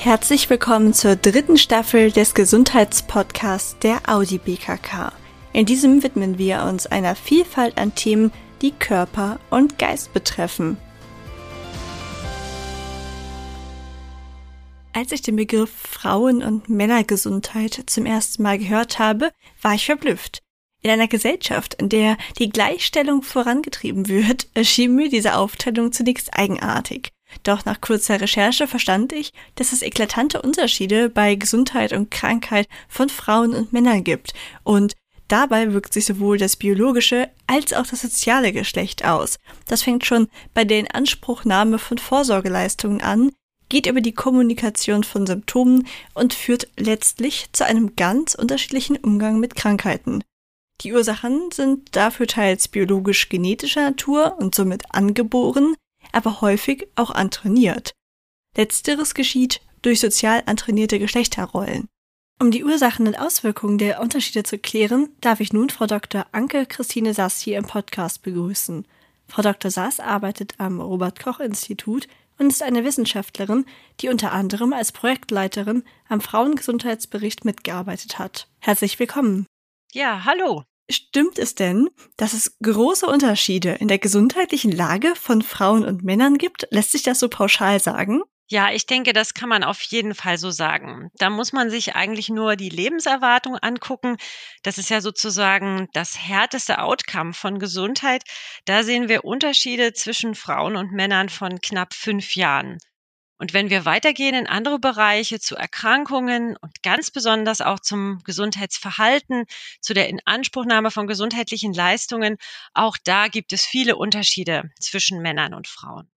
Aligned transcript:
Herzlich 0.00 0.48
willkommen 0.48 0.94
zur 0.94 1.16
dritten 1.16 1.58
Staffel 1.58 2.12
des 2.12 2.32
Gesundheitspodcasts 2.32 3.80
der 3.80 4.08
Audi 4.08 4.38
BKK. 4.38 5.12
In 5.52 5.66
diesem 5.66 6.04
widmen 6.04 6.38
wir 6.38 6.62
uns 6.62 6.86
einer 6.86 7.16
Vielfalt 7.16 7.76
an 7.78 7.96
Themen, 7.96 8.30
die 8.62 8.70
Körper 8.70 9.40
und 9.50 9.76
Geist 9.76 10.12
betreffen. 10.12 10.76
Als 14.92 15.10
ich 15.10 15.22
den 15.22 15.34
Begriff 15.34 15.72
Frauen- 15.72 16.44
und 16.44 16.68
Männergesundheit 16.68 17.82
zum 17.86 18.06
ersten 18.06 18.44
Mal 18.44 18.60
gehört 18.60 19.00
habe, 19.00 19.32
war 19.62 19.74
ich 19.74 19.86
verblüfft. 19.86 20.42
In 20.80 20.92
einer 20.92 21.08
Gesellschaft, 21.08 21.74
in 21.74 21.88
der 21.88 22.16
die 22.38 22.50
Gleichstellung 22.50 23.22
vorangetrieben 23.22 24.06
wird, 24.06 24.46
erschien 24.54 24.94
mir 24.94 25.08
diese 25.08 25.34
Aufteilung 25.34 25.90
zunächst 25.90 26.34
eigenartig. 26.34 27.10
Doch 27.42 27.64
nach 27.64 27.80
kurzer 27.80 28.20
Recherche 28.20 28.66
verstand 28.66 29.12
ich, 29.12 29.32
dass 29.54 29.72
es 29.72 29.82
eklatante 29.82 30.42
Unterschiede 30.42 31.08
bei 31.08 31.34
Gesundheit 31.34 31.92
und 31.92 32.10
Krankheit 32.10 32.68
von 32.88 33.08
Frauen 33.08 33.54
und 33.54 33.72
Männern 33.72 34.04
gibt 34.04 34.32
und 34.64 34.94
dabei 35.28 35.72
wirkt 35.72 35.92
sich 35.92 36.06
sowohl 36.06 36.38
das 36.38 36.56
biologische 36.56 37.30
als 37.46 37.72
auch 37.72 37.86
das 37.86 38.02
soziale 38.02 38.52
Geschlecht 38.52 39.04
aus. 39.04 39.36
Das 39.66 39.82
fängt 39.82 40.06
schon 40.06 40.28
bei 40.54 40.64
der 40.64 40.80
Inanspruchnahme 40.80 41.78
von 41.78 41.98
Vorsorgeleistungen 41.98 43.02
an, 43.02 43.30
geht 43.68 43.86
über 43.86 44.00
die 44.00 44.14
Kommunikation 44.14 45.04
von 45.04 45.26
Symptomen 45.26 45.86
und 46.14 46.34
führt 46.34 46.68
letztlich 46.78 47.48
zu 47.52 47.66
einem 47.66 47.96
ganz 47.96 48.34
unterschiedlichen 48.34 48.96
Umgang 48.96 49.38
mit 49.38 49.54
Krankheiten. 49.54 50.24
Die 50.82 50.92
Ursachen 50.92 51.50
sind 51.52 51.94
dafür 51.96 52.26
teils 52.26 52.68
biologisch-genetischer 52.68 53.82
Natur 53.82 54.36
und 54.38 54.54
somit 54.54 54.94
angeboren, 54.94 55.74
aber 56.12 56.40
häufig 56.40 56.88
auch 56.96 57.10
antrainiert. 57.10 57.92
Letzteres 58.56 59.14
geschieht 59.14 59.60
durch 59.82 60.00
sozial 60.00 60.42
antrainierte 60.46 60.98
Geschlechterrollen. 60.98 61.88
Um 62.40 62.50
die 62.50 62.64
Ursachen 62.64 63.06
und 63.06 63.18
Auswirkungen 63.18 63.78
der 63.78 64.00
Unterschiede 64.00 64.44
zu 64.44 64.58
klären, 64.58 65.08
darf 65.20 65.40
ich 65.40 65.52
nun 65.52 65.70
Frau 65.70 65.86
Dr. 65.86 66.26
Anke 66.30 66.66
Christine 66.66 67.12
Sass 67.12 67.40
hier 67.40 67.58
im 67.58 67.64
Podcast 67.64 68.22
begrüßen. 68.22 68.86
Frau 69.26 69.42
Dr. 69.42 69.70
Sass 69.70 69.98
arbeitet 69.98 70.54
am 70.58 70.80
Robert 70.80 71.18
Koch 71.18 71.40
Institut 71.40 72.06
und 72.38 72.48
ist 72.48 72.62
eine 72.62 72.84
Wissenschaftlerin, 72.84 73.66
die 74.00 74.08
unter 74.08 74.32
anderem 74.32 74.72
als 74.72 74.92
Projektleiterin 74.92 75.82
am 76.08 76.20
Frauengesundheitsbericht 76.20 77.44
mitgearbeitet 77.44 78.18
hat. 78.20 78.48
Herzlich 78.60 78.98
willkommen. 79.00 79.46
Ja, 79.92 80.24
hallo. 80.24 80.62
Stimmt 80.90 81.38
es 81.38 81.54
denn, 81.54 81.88
dass 82.16 82.32
es 82.32 82.56
große 82.62 83.06
Unterschiede 83.06 83.72
in 83.72 83.88
der 83.88 83.98
gesundheitlichen 83.98 84.72
Lage 84.72 85.14
von 85.16 85.42
Frauen 85.42 85.84
und 85.84 86.02
Männern 86.02 86.38
gibt? 86.38 86.66
Lässt 86.70 86.92
sich 86.92 87.02
das 87.02 87.20
so 87.20 87.28
pauschal 87.28 87.78
sagen? 87.78 88.22
Ja, 88.50 88.72
ich 88.72 88.86
denke, 88.86 89.12
das 89.12 89.34
kann 89.34 89.50
man 89.50 89.62
auf 89.62 89.82
jeden 89.82 90.14
Fall 90.14 90.38
so 90.38 90.50
sagen. 90.50 91.10
Da 91.18 91.28
muss 91.28 91.52
man 91.52 91.68
sich 91.68 91.94
eigentlich 91.94 92.30
nur 92.30 92.56
die 92.56 92.70
Lebenserwartung 92.70 93.56
angucken. 93.56 94.16
Das 94.62 94.78
ist 94.78 94.88
ja 94.88 95.02
sozusagen 95.02 95.88
das 95.92 96.18
härteste 96.18 96.78
Outcome 96.78 97.34
von 97.34 97.58
Gesundheit. 97.58 98.22
Da 98.64 98.84
sehen 98.84 99.10
wir 99.10 99.26
Unterschiede 99.26 99.92
zwischen 99.92 100.34
Frauen 100.34 100.76
und 100.76 100.92
Männern 100.92 101.28
von 101.28 101.60
knapp 101.60 101.92
fünf 101.92 102.36
Jahren. 102.36 102.78
Und 103.38 103.52
wenn 103.52 103.70
wir 103.70 103.84
weitergehen 103.84 104.34
in 104.34 104.46
andere 104.48 104.80
Bereiche 104.80 105.38
zu 105.38 105.54
Erkrankungen 105.54 106.56
und 106.56 106.82
ganz 106.82 107.10
besonders 107.12 107.60
auch 107.60 107.78
zum 107.78 108.20
Gesundheitsverhalten, 108.24 109.44
zu 109.80 109.94
der 109.94 110.08
Inanspruchnahme 110.08 110.90
von 110.90 111.06
gesundheitlichen 111.06 111.72
Leistungen, 111.72 112.36
auch 112.74 112.96
da 113.04 113.28
gibt 113.28 113.52
es 113.52 113.64
viele 113.64 113.96
Unterschiede 113.96 114.70
zwischen 114.80 115.22
Männern 115.22 115.54
und 115.54 115.68
Frauen. 115.68 116.10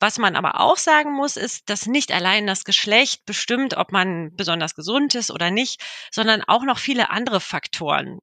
Was 0.00 0.18
man 0.18 0.36
aber 0.36 0.60
auch 0.60 0.76
sagen 0.76 1.12
muss, 1.12 1.36
ist, 1.36 1.70
dass 1.70 1.86
nicht 1.86 2.12
allein 2.12 2.46
das 2.46 2.64
Geschlecht 2.64 3.24
bestimmt, 3.24 3.76
ob 3.76 3.90
man 3.90 4.34
besonders 4.36 4.74
gesund 4.74 5.14
ist 5.14 5.30
oder 5.30 5.50
nicht, 5.50 5.82
sondern 6.12 6.42
auch 6.42 6.62
noch 6.62 6.78
viele 6.78 7.10
andere 7.10 7.40
Faktoren. 7.40 8.20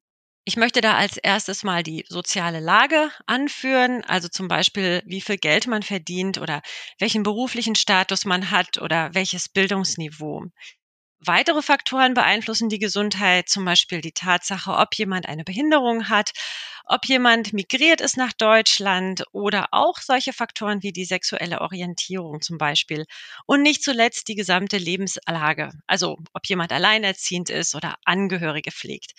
Ich 0.48 0.56
möchte 0.56 0.80
da 0.80 0.94
als 0.96 1.16
erstes 1.18 1.62
mal 1.64 1.82
die 1.82 2.04
soziale 2.08 2.60
Lage 2.60 3.10
anführen, 3.26 4.02
also 4.04 4.28
zum 4.28 4.46
Beispiel, 4.48 5.02
wie 5.04 5.20
viel 5.20 5.36
Geld 5.38 5.66
man 5.66 5.82
verdient 5.82 6.38
oder 6.38 6.62
welchen 6.98 7.22
beruflichen 7.24 7.74
Status 7.74 8.24
man 8.24 8.50
hat 8.52 8.78
oder 8.80 9.12
welches 9.12 9.48
Bildungsniveau. 9.48 10.44
Weitere 11.20 11.62
Faktoren 11.62 12.14
beeinflussen 12.14 12.68
die 12.70 12.78
Gesundheit, 12.78 13.48
zum 13.48 13.64
Beispiel 13.64 14.00
die 14.02 14.12
Tatsache, 14.12 14.72
ob 14.72 14.94
jemand 14.96 15.26
eine 15.28 15.44
Behinderung 15.44 16.08
hat, 16.10 16.32
ob 16.86 17.06
jemand 17.06 17.52
migriert 17.52 18.00
ist 18.00 18.16
nach 18.16 18.32
Deutschland 18.34 19.24
oder 19.32 19.68
auch 19.72 19.98
solche 19.98 20.32
Faktoren 20.32 20.82
wie 20.82 20.92
die 20.92 21.06
sexuelle 21.06 21.60
Orientierung 21.62 22.40
zum 22.42 22.58
Beispiel. 22.58 23.06
Und 23.46 23.62
nicht 23.62 23.82
zuletzt 23.82 24.28
die 24.28 24.36
gesamte 24.36 24.78
Lebenslage, 24.78 25.72
also 25.86 26.18
ob 26.34 26.46
jemand 26.46 26.72
alleinerziehend 26.72 27.50
ist 27.50 27.74
oder 27.74 27.96
Angehörige 28.04 28.72
pflegt. 28.72 29.12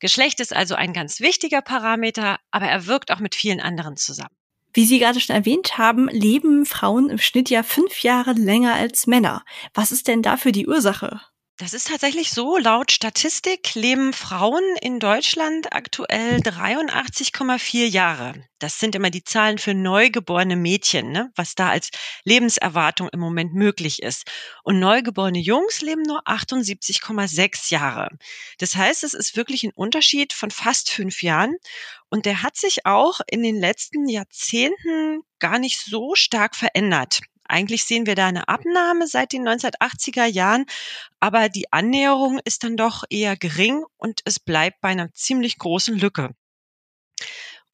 Geschlecht 0.00 0.40
ist 0.40 0.54
also 0.54 0.74
ein 0.74 0.92
ganz 0.92 1.20
wichtiger 1.20 1.60
Parameter, 1.62 2.38
aber 2.50 2.66
er 2.66 2.86
wirkt 2.86 3.12
auch 3.12 3.20
mit 3.20 3.34
vielen 3.34 3.60
anderen 3.60 3.96
zusammen. 3.96 4.34
Wie 4.72 4.86
Sie 4.86 4.98
gerade 4.98 5.20
schon 5.20 5.36
erwähnt 5.36 5.78
haben, 5.78 6.08
leben 6.08 6.64
Frauen 6.64 7.10
im 7.10 7.18
Schnitt 7.18 7.50
ja 7.50 7.62
fünf 7.62 8.02
Jahre 8.02 8.32
länger 8.32 8.74
als 8.74 9.06
Männer. 9.06 9.44
Was 9.74 9.92
ist 9.92 10.08
denn 10.08 10.22
dafür 10.22 10.52
die 10.52 10.66
Ursache? 10.66 11.20
Das 11.60 11.74
ist 11.74 11.88
tatsächlich 11.88 12.30
so. 12.30 12.56
Laut 12.56 12.90
Statistik 12.90 13.74
leben 13.74 14.14
Frauen 14.14 14.62
in 14.80 14.98
Deutschland 14.98 15.74
aktuell 15.74 16.38
83,4 16.38 17.84
Jahre. 17.84 18.32
Das 18.58 18.78
sind 18.78 18.94
immer 18.94 19.10
die 19.10 19.24
Zahlen 19.24 19.58
für 19.58 19.74
neugeborene 19.74 20.56
Mädchen, 20.56 21.12
ne? 21.12 21.30
was 21.36 21.54
da 21.54 21.68
als 21.68 21.90
Lebenserwartung 22.24 23.10
im 23.10 23.20
Moment 23.20 23.52
möglich 23.52 24.00
ist. 24.00 24.24
Und 24.64 24.78
neugeborene 24.78 25.38
Jungs 25.38 25.82
leben 25.82 26.00
nur 26.00 26.26
78,6 26.26 27.70
Jahre. 27.70 28.08
Das 28.56 28.74
heißt, 28.74 29.04
es 29.04 29.12
ist 29.12 29.36
wirklich 29.36 29.62
ein 29.62 29.74
Unterschied 29.74 30.32
von 30.32 30.50
fast 30.50 30.88
fünf 30.88 31.22
Jahren. 31.22 31.56
Und 32.08 32.24
der 32.24 32.42
hat 32.42 32.56
sich 32.56 32.86
auch 32.86 33.20
in 33.26 33.42
den 33.42 33.56
letzten 33.60 34.08
Jahrzehnten 34.08 35.24
gar 35.38 35.58
nicht 35.58 35.78
so 35.84 36.14
stark 36.14 36.56
verändert. 36.56 37.20
Eigentlich 37.50 37.82
sehen 37.84 38.06
wir 38.06 38.14
da 38.14 38.28
eine 38.28 38.46
Abnahme 38.46 39.08
seit 39.08 39.32
den 39.32 39.46
1980er 39.46 40.24
Jahren, 40.24 40.66
aber 41.18 41.48
die 41.48 41.72
Annäherung 41.72 42.38
ist 42.44 42.62
dann 42.62 42.76
doch 42.76 43.02
eher 43.10 43.36
gering 43.36 43.84
und 43.96 44.20
es 44.24 44.38
bleibt 44.38 44.80
bei 44.80 44.90
einer 44.90 45.12
ziemlich 45.14 45.58
großen 45.58 45.98
Lücke. 45.98 46.30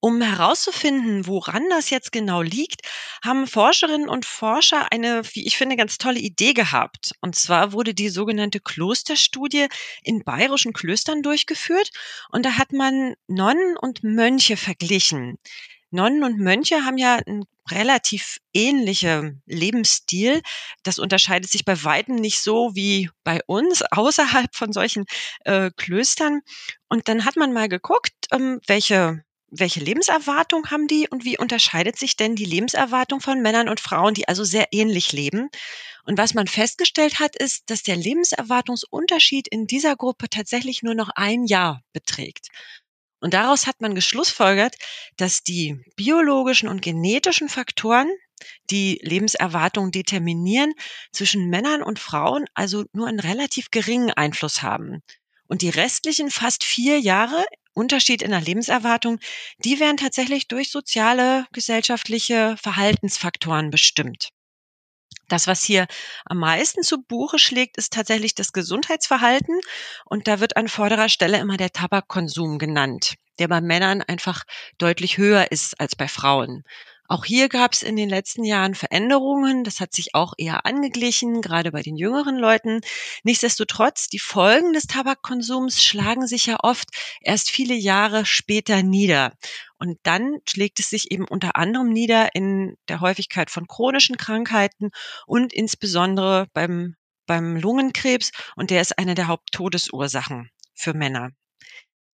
Um 0.01 0.23
herauszufinden, 0.23 1.27
woran 1.27 1.69
das 1.69 1.91
jetzt 1.91 2.11
genau 2.11 2.41
liegt, 2.41 2.83
haben 3.23 3.47
Forscherinnen 3.47 4.09
und 4.09 4.25
Forscher 4.25 4.91
eine, 4.93 5.23
wie 5.35 5.47
ich 5.47 5.59
finde, 5.59 5.77
ganz 5.77 5.99
tolle 5.99 6.21
Idee 6.21 6.55
gehabt. 6.55 7.13
Und 7.21 7.37
zwar 7.37 7.73
wurde 7.73 7.93
die 7.93 8.09
sogenannte 8.09 8.61
Klosterstudie 8.61 9.67
in 10.03 10.25
bayerischen 10.25 10.73
Klöstern 10.73 11.23
durchgeführt 11.23 11.91
und 12.31 12.47
da 12.47 12.53
hat 12.57 12.73
man 12.73 13.15
Nonnen 13.27 13.77
und 13.77 14.03
Mönche 14.05 14.57
verglichen. 14.57 15.39
Nonnen 15.91 16.25
und 16.25 16.39
Mönche 16.39 16.85
haben 16.87 16.97
ja 16.97 17.17
einen 17.17 17.45
relativ 17.71 18.39
ähnlichen 18.53 19.43
Lebensstil. 19.47 20.43
Das 20.83 20.99
unterscheidet 20.99 21.51
sich 21.51 21.65
bei 21.65 21.83
weitem 21.85 22.17
nicht 22.17 22.41
so 22.41 22.75
wie 22.75 23.11
bei 23.25 23.41
uns 23.47 23.83
außerhalb 23.91 24.55
von 24.55 24.73
solchen 24.73 25.05
äh, 25.45 25.71
Klöstern. 25.77 26.41
Und 26.89 27.09
dann 27.09 27.25
hat 27.25 27.37
man 27.37 27.53
mal 27.53 27.69
geguckt, 27.69 28.13
ähm, 28.33 28.61
welche 28.67 29.25
welche 29.49 29.81
Lebenserwartung 29.81 30.71
haben 30.71 30.89
die 30.89 31.09
und 31.09 31.25
wie 31.25 31.39
unterscheidet 31.39 31.97
sich 31.97 32.17
denn 32.17 32.35
die 32.35 32.45
Lebenserwartung 32.45 33.21
von 33.21 33.43
Männern 33.43 33.69
und 33.69 33.81
Frauen, 33.81 34.13
die 34.13 34.27
also 34.29 34.45
sehr 34.45 34.67
ähnlich 34.73 35.13
leben? 35.13 35.49
Und 36.05 36.19
was 36.19 36.35
man 36.35 36.47
festgestellt 36.47 37.19
hat, 37.21 37.37
ist, 37.37 37.71
dass 37.71 37.83
der 37.83 37.97
Lebenserwartungsunterschied 37.97 39.49
in 39.49 39.67
dieser 39.67 39.97
Gruppe 39.97 40.29
tatsächlich 40.29 40.83
nur 40.83 40.95
noch 40.95 41.11
ein 41.15 41.45
Jahr 41.45 41.83
beträgt. 41.93 42.49
Und 43.21 43.35
daraus 43.35 43.67
hat 43.67 43.81
man 43.81 43.95
geschlussfolgert, 43.95 44.77
dass 45.17 45.43
die 45.43 45.81
biologischen 45.97 46.69
und 46.69 46.83
genetischen 46.83 47.49
Faktoren, 47.49 48.09
die 48.71 49.01
Lebenserwartung 49.03 49.91
determinieren, 49.91 50.75
zwischen 51.13 51.49
Männern 51.49 51.83
und 51.83 51.99
Frauen 51.99 52.45
also 52.55 52.85
nur 52.93 53.09
einen 53.09 53.21
relativ 53.21 53.71
geringen 53.71 54.11
Einfluss 54.11 54.63
haben. 54.63 55.03
Und 55.49 55.63
die 55.63 55.71
restlichen 55.71 56.31
fast 56.31 56.65
vier 56.65 57.01
Jahre 57.01 57.45
Unterschied 57.73 58.23
in 58.23 58.31
der 58.31 58.41
Lebenserwartung, 58.41 59.19
die 59.59 59.79
werden 59.81 59.99
tatsächlich 59.99 60.49
durch 60.49 60.71
soziale, 60.71 61.47
gesellschaftliche 61.53 62.57
Verhaltensfaktoren 62.63 63.71
bestimmt. 63.71 64.31
Das, 65.29 65.47
was 65.47 65.63
hier 65.63 65.87
am 66.25 66.39
meisten 66.39 66.83
zu 66.83 67.03
Buche 67.03 67.39
schlägt, 67.39 67.77
ist 67.77 67.93
tatsächlich 67.93 68.35
das 68.35 68.53
Gesundheitsverhalten. 68.53 69.61
Und 70.05 70.29
da 70.29 70.41
wird 70.41 70.57
an 70.57 70.69
vorderer 70.69 71.09
Stelle 71.09 71.39
immer 71.39 71.57
der 71.57 71.73
Tabakkonsum 71.73 72.59
genannt, 72.59 73.15
der 73.39 73.49
bei 73.49 73.61
Männern 73.61 74.03
einfach 74.03 74.45
deutlich 74.79 75.19
höher 75.19 75.51
ist 75.51 75.81
als 75.81 75.97
bei 75.97 76.09
Frauen. 76.09 76.63
Auch 77.09 77.25
hier 77.25 77.49
gab 77.49 77.73
es 77.73 77.83
in 77.83 77.97
den 77.97 78.09
letzten 78.09 78.45
Jahren 78.45 78.75
Veränderungen. 78.75 79.65
Das 79.65 79.81
hat 79.81 79.95
sich 79.95 80.15
auch 80.15 80.35
eher 80.37 80.67
angeglichen, 80.67 81.41
gerade 81.41 81.73
bei 81.73 81.83
den 81.83 81.97
jüngeren 81.97 82.37
Leuten. 82.37 82.81
Nichtsdestotrotz, 83.23 84.09
die 84.09 84.19
Folgen 84.19 84.73
des 84.73 84.87
Tabakkonsums 84.87 85.83
schlagen 85.83 86.27
sich 86.27 86.47
ja 86.47 86.59
oft 86.63 86.89
erst 87.21 87.51
viele 87.51 87.75
Jahre 87.75 88.27
später 88.27 88.83
nieder. 88.83 89.33
Und 89.79 89.99
dann 90.03 90.39
schlägt 90.49 90.81
es 90.81 90.91
sich 90.91 91.11
eben 91.11 91.27
unter 91.29 91.57
anderem 91.57 91.91
nieder 91.91 92.35
in 92.35 92.77
der 92.89 93.01
Häufigkeit 93.01 93.51
von 93.51 93.67
chronischen 93.67 94.17
Krankheiten 94.17 94.91
und 95.27 95.53
insbesondere 95.53 96.47
beim 96.53 96.97
beim 97.27 97.57
Lungenkrebs 97.57 98.31
und 98.55 98.71
der 98.71 98.81
ist 98.81 98.99
eine 98.99 99.15
der 99.15 99.27
Haupttodesursachen 99.27 100.51
für 100.75 100.95
Männer. 100.95 101.31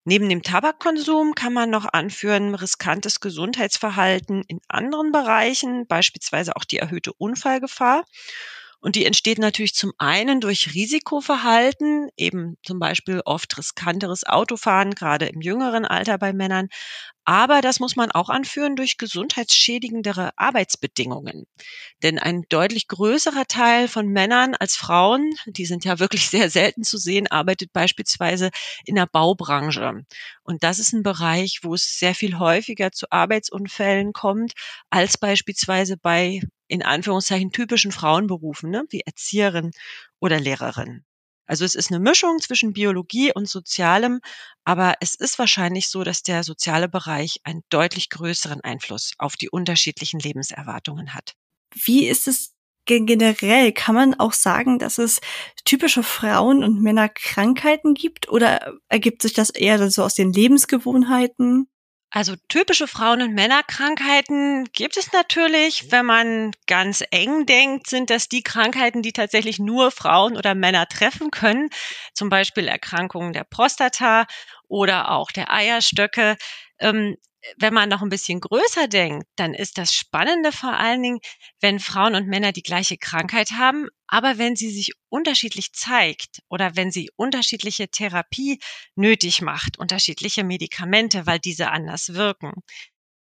Neben 0.09 0.31
dem 0.31 0.43
Tabakkonsum 0.43 1.35
kann 1.35 1.53
man 1.53 1.69
noch 1.69 1.85
anführen 1.85 2.55
riskantes 2.55 3.21
Gesundheitsverhalten 3.21 4.43
in 4.49 4.59
anderen 4.67 5.13
Bereichen, 5.13 5.87
beispielsweise 5.87 6.57
auch 6.57 6.65
die 6.65 6.79
erhöhte 6.79 7.13
Unfallgefahr. 7.13 8.07
Und 8.81 8.95
die 8.95 9.05
entsteht 9.05 9.39
natürlich 9.39 9.75
zum 9.75 9.93
einen 9.99 10.41
durch 10.41 10.75
Risikoverhalten, 10.75 12.11
eben 12.17 12.57
zum 12.65 12.79
Beispiel 12.79 13.23
oft 13.25 13.59
riskanteres 13.59 14.25
Autofahren, 14.25 14.95
gerade 14.95 15.27
im 15.27 15.41
jüngeren 15.41 15.85
Alter 15.85 16.17
bei 16.19 16.33
Männern. 16.33 16.69
Aber 17.25 17.61
das 17.61 17.81
muss 17.81 17.97
man 17.97 18.11
auch 18.11 18.31
anführen 18.31 18.77
durch 18.77 18.97
gesundheitsschädigendere 18.97 20.31
Arbeitsbedingungen. 20.37 21.47
Denn 22.03 22.19
ein 22.19 22.45
deutlich 22.49 22.89
größerer 22.89 23.47
Teil 23.47 23.89
von 23.89 24.09
Männern 24.09 24.55
als 24.55 24.77
Frauen, 24.77 25.35
die 25.47 25.67
sind 25.67 25.85
ja 25.85 25.99
wirklich 25.99 26.31
sehr 26.31 26.49
selten 26.49 26.85
zu 26.85 26.99
sehen, 26.99 27.27
arbeitet 27.27 27.73
beispielsweise 27.73 28.51
in 28.85 28.95
der 28.95 29.07
Baubranche. 29.07 30.05
Und 30.43 30.65
das 30.65 30.79
ist 30.79 30.93
ein 30.93 31.03
Bereich, 31.03 31.61
wo 31.63 31.75
es 31.75 31.99
sehr 31.99 32.15
viel 32.15 32.39
häufiger 32.39 32.93
zu 32.93 33.07
Arbeitsunfällen 33.11 34.13
kommt, 34.13 34.53
als 34.91 35.19
beispielsweise 35.19 35.97
bei 35.97 36.41
in 36.69 36.83
Anführungszeichen 36.83 37.53
typischen 37.53 37.93
Frauenberufen, 37.93 38.71
ne, 38.71 38.85
wie 38.91 39.01
Erzieherin 39.01 39.73
oder 40.21 40.39
Lehrerin. 40.39 41.05
Also 41.47 41.65
es 41.65 41.75
ist 41.75 41.91
eine 41.91 41.99
Mischung 41.99 42.41
zwischen 42.41 42.75
Biologie 42.75 43.33
und 43.35 43.49
Sozialem, 43.49 44.21
aber 44.65 44.95
es 45.01 45.15
ist 45.15 45.39
wahrscheinlich 45.39 45.89
so, 45.89 46.05
dass 46.05 46.23
der 46.23 46.45
soziale 46.45 46.89
Bereich 46.89 47.41
einen 47.45 47.63
deutlich 47.71 48.11
größeren 48.11 48.61
Einfluss 48.61 49.13
auf 49.17 49.37
die 49.37 49.49
unterschiedlichen 49.49 50.21
Lebenserwartungen 50.21 51.15
hat. 51.15 51.35
Wie 51.75 52.07
ist 52.07 52.29
es 52.29 52.55
generell? 52.85 53.73
Kann 53.73 53.95
man 53.95 54.15
auch 54.15 54.35
sagen, 54.35 54.79
dass 54.79 54.99
es 54.99 55.21
typische 55.65 56.03
Frauen- 56.03 56.63
und 56.63 56.83
Männerkrankheiten 56.83 57.95
gibt 57.95 58.29
oder 58.29 58.75
ergibt 58.89 59.23
sich 59.23 59.33
das 59.33 59.49
eher 59.49 59.91
so 59.91 60.03
aus 60.03 60.15
den 60.15 60.35
Lebensgewohnheiten? 60.35 61.67
Also 62.11 62.35
typische 62.49 62.89
Frauen- 62.89 63.21
und 63.23 63.35
Männerkrankheiten 63.35 64.65
gibt 64.73 64.97
es 64.97 65.13
natürlich. 65.13 65.91
Wenn 65.93 66.07
man 66.07 66.53
ganz 66.67 67.03
eng 67.11 67.45
denkt, 67.45 67.89
sind 67.89 68.09
das 68.11 68.29
die 68.29 68.43
Krankheiten, 68.43 69.03
die 69.03 69.13
tatsächlich 69.13 69.59
nur 69.59 69.91
Frauen 69.91 70.37
oder 70.37 70.55
Männer 70.55 70.87
treffen 70.89 71.31
können. 71.31 71.69
Zum 72.15 72.31
Beispiel 72.31 72.67
Erkrankungen 72.67 73.35
der 73.35 73.45
Prostata 73.45 74.27
oder 74.69 75.11
auch 75.11 75.31
der 75.33 75.53
Eierstöcke. 75.53 76.37
Ähm, 76.79 77.17
wenn 77.57 77.75
man 77.75 77.89
noch 77.89 78.03
ein 78.03 78.09
bisschen 78.09 78.41
größer 78.41 78.89
denkt, 78.89 79.27
dann 79.37 79.55
ist 79.55 79.79
das 79.79 79.95
Spannende 79.95 80.53
vor 80.53 80.73
allen 80.73 81.03
Dingen, 81.03 81.21
wenn 81.61 81.81
Frauen 81.81 82.15
und 82.15 82.27
Männer 82.27 82.53
die 82.53 82.63
gleiche 82.63 82.97
Krankheit 82.97 83.53
haben, 83.53 83.89
aber 84.07 84.39
wenn 84.39 84.57
sie 84.57 84.71
sich 84.71 84.93
unterschiedlich 85.09 85.73
zeigt 85.73 86.43
oder 86.49 86.77
wenn 86.77 86.91
sie 86.91 87.11
unterschiedliche 87.17 87.89
Therapie 87.89 88.59
nötig 88.97 89.43
macht, 89.43 89.79
unterschiedliche 89.79 90.45
Medikamente, 90.45 91.27
weil 91.27 91.39
diese 91.39 91.71
anders 91.71 92.15
wirken. 92.15 92.53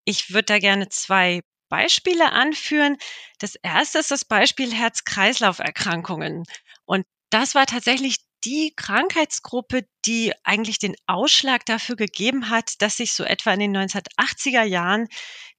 Ich 0.06 0.32
würde 0.32 0.46
da 0.46 0.60
gerne 0.60 0.90
zwei 0.90 1.42
Beispiele 1.70 2.32
anführen. 2.32 2.98
Das 3.40 3.56
erste 3.56 4.00
ist 4.00 4.12
das 4.12 4.26
Beispiel 4.26 4.74
Herz-Kreislauf-Erkrankungen. 4.74 6.44
Und 6.86 7.06
das 7.32 7.56
war 7.56 7.66
tatsächlich 7.66 8.18
die 8.46 8.74
Krankheitsgruppe, 8.76 9.88
die 10.06 10.32
eigentlich 10.44 10.80
den 10.80 10.96
Ausschlag 11.08 11.66
dafür 11.66 11.96
gegeben 11.96 12.50
hat, 12.50 12.82
dass 12.82 12.98
sich 12.98 13.14
so 13.14 13.24
etwa 13.24 13.52
in 13.54 13.60
den 13.60 13.78
1980er 13.78 14.64
Jahren 14.64 15.08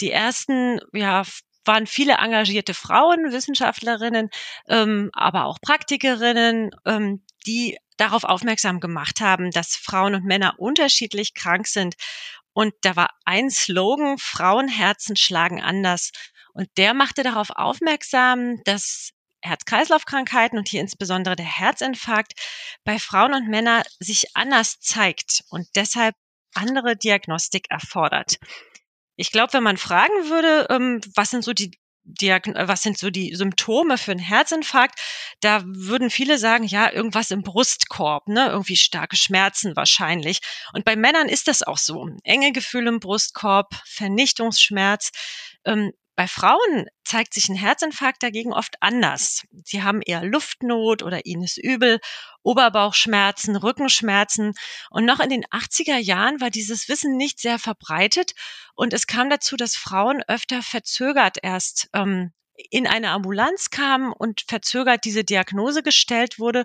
die 0.01 0.13
ersten, 0.13 0.81
ja, 0.93 1.25
waren 1.65 1.87
viele 1.87 2.15
engagierte 2.15 2.75
Frauen, 2.75 3.33
Wissenschaftlerinnen, 3.33 4.31
ähm, 4.69 5.11
aber 5.13 5.47
auch 5.47 5.59
Praktikerinnen, 5.61 6.71
ähm, 6.85 7.25
die 7.47 7.77
darauf 7.97 8.25
aufmerksam 8.25 8.79
gemacht 8.79 9.21
haben, 9.21 9.51
dass 9.51 9.75
Frauen 9.75 10.15
und 10.15 10.25
Männer 10.25 10.55
unterschiedlich 10.59 11.35
krank 11.35 11.67
sind. 11.67 11.97
Und 12.53 12.73
da 12.83 12.95
war 12.95 13.11
ein 13.25 13.51
Slogan, 13.51 14.17
Frauenherzen 14.19 15.17
schlagen 15.17 15.61
anders. 15.61 16.13
Und 16.53 16.69
der 16.77 16.95
machte 16.95 17.23
darauf 17.23 17.51
aufmerksam, 17.51 18.63
dass 18.65 19.11
Herz-Kreislauf-Krankheiten 19.47 20.59
und 20.59 20.69
hier 20.69 20.81
insbesondere 20.81 21.37
der 21.37 21.47
Herzinfarkt 21.47 22.35
bei 22.85 22.99
Frauen 22.99 23.35
und 23.35 23.49
Männern 23.49 23.83
sich 24.01 24.37
anders 24.37 24.79
zeigt 24.81 25.45
und 25.51 25.67
deshalb 25.75 26.15
andere 26.55 26.97
Diagnostik 26.97 27.67
erfordert. 27.71 28.39
Ich 29.17 29.33
glaube, 29.33 29.55
wenn 29.55 29.63
man 29.63 29.77
fragen 29.77 30.29
würde, 30.29 30.67
ähm, 30.71 31.01
was 31.15 31.31
sind 31.31 31.45
so 31.45 31.53
die 31.53 31.71
Diagn 32.09 32.55
was 32.57 32.83
sind 32.83 32.97
so 32.97 33.11
die 33.11 33.35
Symptome 33.35 33.99
für 33.99 34.13
einen 34.13 34.21
Herzinfarkt? 34.21 35.01
Da 35.41 35.63
würden 35.67 36.09
viele 36.09 36.39
sagen, 36.39 36.65
ja, 36.65 36.93
irgendwas 36.93 37.33
im 37.33 37.43
Brustkorb, 37.43 38.29
ne, 38.29 38.49
irgendwie 38.49 38.77
starke 38.77 39.17
Schmerzen 39.17 39.75
wahrscheinlich. 39.75 40.39
Und 40.73 40.85
bei 40.85 40.95
Männern 40.95 41.29
ist 41.29 41.49
das 41.49 41.65
auch 41.65 41.79
so. 41.79 42.09
Enge 42.23 42.53
Gefühle 42.53 42.91
im 42.91 43.01
Brustkorb, 43.01 43.75
Vernichtungsschmerz, 43.85 45.11
ähm, 45.65 45.93
bei 46.17 46.27
Frauen 46.27 46.87
zeigt 47.05 47.35
sich 47.35 47.51
ein 47.51 47.57
Herzinfarkt 47.57 48.23
dagegen 48.23 48.55
oft 48.55 48.77
anders. 48.81 49.43
Sie 49.65 49.83
haben 49.83 50.01
eher 50.01 50.25
Luftnot 50.25 51.03
oder 51.03 51.27
ihnen 51.27 51.45
ist 51.45 51.59
übel, 51.59 52.01
Oberbauchschmerzen, 52.43 53.55
Rückenschmerzen. 53.55 54.55
Und 54.91 55.05
noch 55.05 55.21
in 55.21 55.29
den 55.29 55.45
80er 55.45 55.99
Jahren 55.99 56.41
war 56.41 56.49
dieses 56.49 56.89
Wissen 56.89 57.19
nicht 57.19 57.39
sehr 57.39 57.59
verbreitet. 57.59 58.33
Und 58.75 58.95
es 58.95 59.07
kam 59.07 59.29
dazu, 59.29 59.57
dass 59.57 59.77
Frauen 59.77 60.23
öfter 60.27 60.63
verzögert 60.63 61.37
erst 61.43 61.91
ähm, 61.93 62.33
in 62.71 62.87
eine 62.87 63.11
Ambulanz 63.11 63.69
kamen 63.69 64.13
und 64.13 64.43
verzögert 64.49 65.05
diese 65.05 65.23
Diagnose 65.23 65.83
gestellt 65.83 66.39
wurde. 66.39 66.65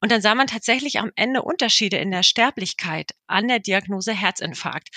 Und 0.00 0.12
dann 0.12 0.22
sah 0.22 0.36
man 0.36 0.46
tatsächlich 0.46 1.00
am 1.00 1.10
Ende 1.16 1.42
Unterschiede 1.42 1.96
in 1.96 2.12
der 2.12 2.22
Sterblichkeit 2.22 3.12
an 3.26 3.48
der 3.48 3.58
Diagnose 3.58 4.12
Herzinfarkt. 4.12 4.90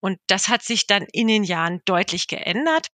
Und 0.00 0.18
das 0.26 0.48
hat 0.48 0.62
sich 0.62 0.86
dann 0.86 1.06
in 1.12 1.26
den 1.26 1.44
Jahren 1.44 1.80
deutlich 1.86 2.26
geändert. 2.26 2.88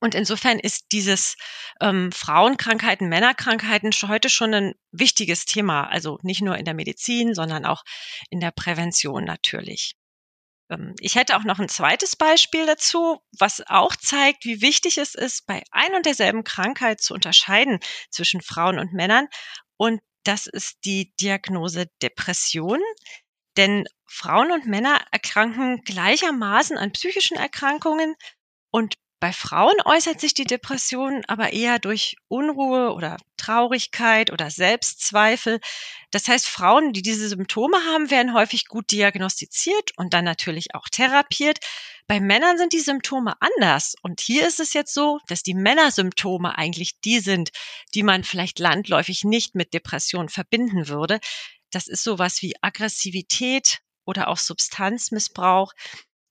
Und 0.00 0.14
insofern 0.14 0.58
ist 0.58 0.86
dieses 0.92 1.36
ähm, 1.80 2.10
Frauenkrankheiten, 2.10 3.08
Männerkrankheiten 3.08 3.92
heute 4.08 4.30
schon 4.30 4.54
ein 4.54 4.74
wichtiges 4.92 5.44
Thema. 5.44 5.84
Also 5.88 6.18
nicht 6.22 6.40
nur 6.42 6.56
in 6.56 6.64
der 6.64 6.74
Medizin, 6.74 7.34
sondern 7.34 7.66
auch 7.66 7.84
in 8.30 8.40
der 8.40 8.50
Prävention 8.50 9.24
natürlich. 9.24 9.94
Ähm, 10.70 10.94
ich 11.00 11.16
hätte 11.16 11.36
auch 11.36 11.44
noch 11.44 11.58
ein 11.58 11.68
zweites 11.68 12.16
Beispiel 12.16 12.66
dazu, 12.66 13.20
was 13.38 13.62
auch 13.66 13.94
zeigt, 13.96 14.44
wie 14.44 14.62
wichtig 14.62 14.98
es 14.98 15.14
ist, 15.14 15.46
bei 15.46 15.62
ein 15.70 15.94
und 15.94 16.06
derselben 16.06 16.44
Krankheit 16.44 17.00
zu 17.00 17.14
unterscheiden 17.14 17.78
zwischen 18.10 18.40
Frauen 18.40 18.78
und 18.78 18.92
Männern. 18.92 19.28
Und 19.76 20.00
das 20.24 20.46
ist 20.46 20.78
die 20.84 21.14
Diagnose 21.20 21.86
Depression. 22.02 22.80
Denn 23.56 23.84
Frauen 24.06 24.50
und 24.50 24.66
Männer 24.66 25.00
erkranken 25.10 25.82
gleichermaßen 25.82 26.76
an 26.78 26.92
psychischen 26.92 27.36
Erkrankungen 27.36 28.16
und 28.70 28.94
bei 29.24 29.32
Frauen 29.32 29.76
äußert 29.86 30.20
sich 30.20 30.34
die 30.34 30.44
Depression 30.44 31.22
aber 31.28 31.54
eher 31.54 31.78
durch 31.78 32.16
Unruhe 32.28 32.92
oder 32.92 33.16
Traurigkeit 33.38 34.30
oder 34.30 34.50
Selbstzweifel. 34.50 35.60
Das 36.10 36.28
heißt, 36.28 36.46
Frauen, 36.46 36.92
die 36.92 37.00
diese 37.00 37.30
Symptome 37.30 37.78
haben, 37.86 38.10
werden 38.10 38.34
häufig 38.34 38.68
gut 38.68 38.90
diagnostiziert 38.90 39.92
und 39.96 40.12
dann 40.12 40.26
natürlich 40.26 40.74
auch 40.74 40.90
therapiert. 40.90 41.60
Bei 42.06 42.20
Männern 42.20 42.58
sind 42.58 42.74
die 42.74 42.80
Symptome 42.80 43.32
anders. 43.40 43.94
Und 44.02 44.20
hier 44.20 44.46
ist 44.46 44.60
es 44.60 44.74
jetzt 44.74 44.92
so, 44.92 45.20
dass 45.26 45.42
die 45.42 45.54
Männersymptome 45.54 46.58
eigentlich 46.58 47.00
die 47.00 47.20
sind, 47.20 47.48
die 47.94 48.02
man 48.02 48.24
vielleicht 48.24 48.58
landläufig 48.58 49.24
nicht 49.24 49.54
mit 49.54 49.72
Depression 49.72 50.28
verbinden 50.28 50.88
würde. 50.88 51.18
Das 51.70 51.86
ist 51.86 52.04
sowas 52.04 52.42
wie 52.42 52.56
Aggressivität 52.60 53.78
oder 54.04 54.28
auch 54.28 54.36
Substanzmissbrauch. 54.36 55.72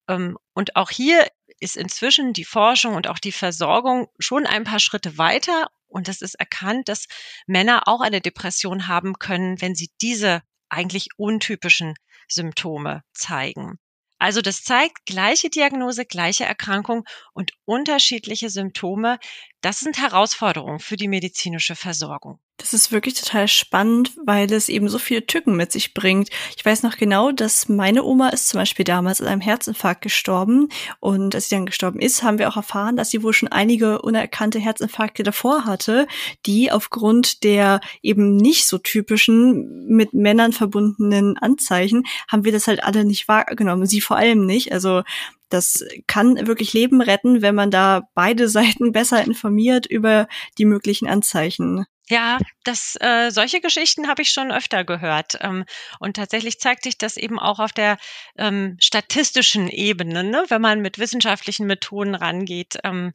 Ähm, 0.07 0.37
und 0.53 0.75
auch 0.75 0.89
hier 0.89 1.27
ist 1.59 1.77
inzwischen 1.77 2.33
die 2.33 2.45
Forschung 2.45 2.95
und 2.95 3.07
auch 3.07 3.19
die 3.19 3.31
Versorgung 3.31 4.07
schon 4.19 4.45
ein 4.45 4.63
paar 4.63 4.79
Schritte 4.79 5.17
weiter. 5.17 5.69
Und 5.87 6.09
es 6.09 6.21
ist 6.21 6.35
erkannt, 6.35 6.89
dass 6.89 7.07
Männer 7.45 7.87
auch 7.87 8.01
eine 8.01 8.21
Depression 8.21 8.87
haben 8.87 9.13
können, 9.19 9.61
wenn 9.61 9.75
sie 9.75 9.91
diese 10.01 10.41
eigentlich 10.69 11.09
untypischen 11.17 11.93
Symptome 12.27 13.03
zeigen. 13.13 13.77
Also 14.17 14.41
das 14.41 14.63
zeigt 14.63 15.05
gleiche 15.05 15.49
Diagnose, 15.49 16.05
gleiche 16.05 16.45
Erkrankung 16.45 17.03
und 17.33 17.51
unterschiedliche 17.65 18.49
Symptome. 18.49 19.19
Das 19.63 19.79
sind 19.79 19.97
Herausforderungen 19.97 20.79
für 20.79 20.97
die 20.97 21.07
medizinische 21.07 21.77
Versorgung. 21.77 22.37
Das 22.57 22.73
ist 22.73 22.91
wirklich 22.91 23.13
total 23.13 23.47
spannend, 23.47 24.11
weil 24.25 24.51
es 24.51 24.67
eben 24.67 24.89
so 24.89 24.99
viele 24.99 25.25
Tücken 25.25 25.55
mit 25.55 25.71
sich 25.71 25.93
bringt. 25.93 26.29
Ich 26.57 26.65
weiß 26.65 26.83
noch 26.83 26.97
genau, 26.97 27.31
dass 27.31 27.69
meine 27.69 28.03
Oma 28.03 28.27
ist 28.29 28.49
zum 28.49 28.59
Beispiel 28.59 28.83
damals 28.83 29.21
an 29.21 29.27
einem 29.27 29.39
Herzinfarkt 29.39 30.01
gestorben. 30.01 30.67
Und 30.99 31.33
als 31.33 31.47
sie 31.47 31.55
dann 31.55 31.65
gestorben 31.65 32.01
ist, 32.01 32.23
haben 32.23 32.39
wir 32.39 32.49
auch 32.49 32.57
erfahren, 32.57 32.97
dass 32.97 33.09
sie 33.09 33.23
wohl 33.23 33.31
schon 33.31 33.47
einige 33.47 34.01
unerkannte 34.01 34.59
Herzinfarkte 34.59 35.23
davor 35.23 35.63
hatte, 35.63 36.07
die 36.45 36.69
aufgrund 36.69 37.45
der 37.45 37.79
eben 38.01 38.35
nicht 38.35 38.67
so 38.67 38.77
typischen 38.77 39.87
mit 39.87 40.13
Männern 40.13 40.51
verbundenen 40.51 41.37
Anzeichen, 41.37 42.03
haben 42.27 42.43
wir 42.43 42.51
das 42.51 42.67
halt 42.67 42.83
alle 42.83 43.05
nicht 43.05 43.29
wahrgenommen. 43.29 43.85
Sie 43.85 44.01
vor 44.01 44.17
allem 44.17 44.45
nicht. 44.45 44.73
Also 44.73 45.03
das 45.49 45.83
kann 46.07 46.47
wirklich 46.47 46.73
Leben 46.73 47.01
retten, 47.01 47.41
wenn 47.41 47.55
man 47.55 47.71
da 47.71 48.03
beide 48.13 48.47
Seiten 48.49 48.91
besser 48.91 49.23
informiert 49.23 49.85
über 49.85 50.27
die 50.57 50.65
möglichen 50.65 51.07
Anzeichen. 51.07 51.85
Ja, 52.09 52.37
das, 52.65 52.97
äh, 52.99 53.29
solche 53.31 53.61
Geschichten 53.61 54.07
habe 54.09 54.21
ich 54.21 54.29
schon 54.29 54.51
öfter 54.51 54.83
gehört. 54.83 55.37
Ähm, 55.41 55.65
und 55.99 56.17
tatsächlich 56.17 56.59
zeigt 56.59 56.83
sich 56.83 56.97
das 56.97 57.15
eben 57.15 57.39
auch 57.39 57.59
auf 57.59 57.71
der 57.71 57.97
ähm, 58.37 58.75
statistischen 58.81 59.69
Ebene, 59.69 60.23
ne? 60.23 60.43
wenn 60.49 60.61
man 60.61 60.81
mit 60.81 60.99
wissenschaftlichen 60.99 61.65
Methoden 61.65 62.13
rangeht. 62.15 62.77
Ähm, 62.83 63.13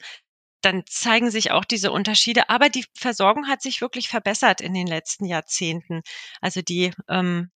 dann 0.62 0.85
zeigen 0.87 1.30
sich 1.30 1.50
auch 1.50 1.64
diese 1.64 1.92
Unterschiede. 1.92 2.49
Aber 2.49 2.70
die 2.70 2.87
Versorgung 2.94 3.47
hat 3.47 3.62
sich 3.62 3.80
wirklich 3.80 4.08
verbessert 4.08 4.61
in 4.61 4.75
den 4.75 4.87
letzten 4.87 5.26
Jahrzehnten. 5.26 6.02
Also 6.40 6.62
die 6.62 6.92
ähm, 7.08 7.50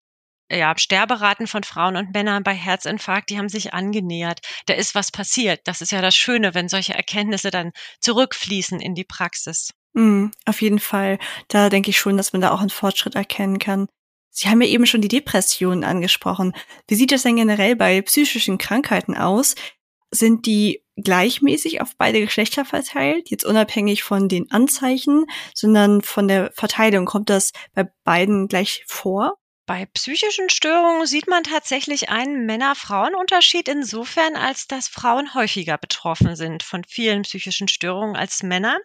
ja, 0.56 0.76
Sterberaten 0.76 1.46
von 1.46 1.64
Frauen 1.64 1.96
und 1.96 2.12
Männern 2.12 2.42
bei 2.42 2.54
Herzinfarkt, 2.54 3.30
die 3.30 3.38
haben 3.38 3.48
sich 3.48 3.74
angenähert. 3.74 4.40
Da 4.66 4.74
ist 4.74 4.94
was 4.94 5.10
passiert. 5.10 5.60
Das 5.64 5.80
ist 5.80 5.92
ja 5.92 6.02
das 6.02 6.16
Schöne, 6.16 6.54
wenn 6.54 6.68
solche 6.68 6.94
Erkenntnisse 6.94 7.50
dann 7.50 7.72
zurückfließen 8.00 8.80
in 8.80 8.94
die 8.94 9.04
Praxis. 9.04 9.70
Mm, 9.94 10.26
auf 10.46 10.62
jeden 10.62 10.78
Fall. 10.78 11.18
Da 11.48 11.68
denke 11.68 11.90
ich 11.90 11.98
schon, 11.98 12.16
dass 12.16 12.32
man 12.32 12.42
da 12.42 12.50
auch 12.52 12.60
einen 12.60 12.70
Fortschritt 12.70 13.14
erkennen 13.14 13.58
kann. 13.58 13.86
Sie 14.30 14.48
haben 14.48 14.62
ja 14.62 14.68
eben 14.68 14.86
schon 14.86 15.02
die 15.02 15.08
Depressionen 15.08 15.84
angesprochen. 15.84 16.54
Wie 16.88 16.94
sieht 16.94 17.12
das 17.12 17.22
denn 17.22 17.36
generell 17.36 17.76
bei 17.76 18.00
psychischen 18.00 18.56
Krankheiten 18.56 19.14
aus? 19.14 19.54
Sind 20.10 20.46
die 20.46 20.82
gleichmäßig 20.96 21.80
auf 21.80 21.96
beide 21.96 22.20
Geschlechter 22.20 22.64
verteilt, 22.64 23.30
jetzt 23.30 23.44
unabhängig 23.44 24.02
von 24.02 24.28
den 24.28 24.50
Anzeichen, 24.50 25.26
sondern 25.54 26.02
von 26.02 26.28
der 26.28 26.50
Verteilung? 26.54 27.04
Kommt 27.04 27.28
das 27.28 27.52
bei 27.74 27.90
beiden 28.04 28.48
gleich 28.48 28.84
vor? 28.86 29.36
Bei 29.72 29.86
psychischen 29.86 30.50
Störungen 30.50 31.06
sieht 31.06 31.28
man 31.28 31.44
tatsächlich 31.44 32.10
einen 32.10 32.44
Männer-Frauen-Unterschied 32.44 33.68
insofern, 33.70 34.36
als 34.36 34.66
dass 34.66 34.86
Frauen 34.86 35.32
häufiger 35.32 35.78
betroffen 35.78 36.36
sind 36.36 36.62
von 36.62 36.84
vielen 36.84 37.22
psychischen 37.22 37.68
Störungen 37.68 38.14
als 38.14 38.42
Männer. 38.42 38.78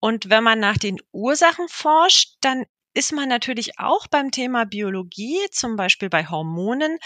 Und 0.00 0.30
wenn 0.30 0.42
man 0.42 0.58
nach 0.58 0.78
den 0.78 1.02
Ursachen 1.12 1.68
forscht, 1.68 2.38
dann 2.40 2.64
ist 2.94 3.12
man 3.12 3.28
natürlich 3.28 3.78
auch 3.78 4.06
beim 4.06 4.30
Thema 4.30 4.64
Biologie, 4.64 5.38
zum 5.50 5.76
Beispiel 5.76 6.08
bei 6.08 6.26
Hormonen, 6.26 6.98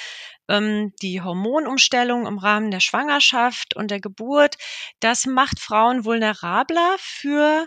ähm, 0.49 0.93
die 1.03 1.21
Hormonumstellung 1.21 2.29
im 2.29 2.39
Rahmen 2.39 2.71
der 2.71 2.79
Schwangerschaft 2.79 3.75
und 3.75 3.91
der 3.91 4.01
Geburt, 4.01 4.55
das 5.01 5.27
macht 5.27 5.59
Frauen 5.59 6.05
vulnerabler 6.05 6.95
für 7.01 7.67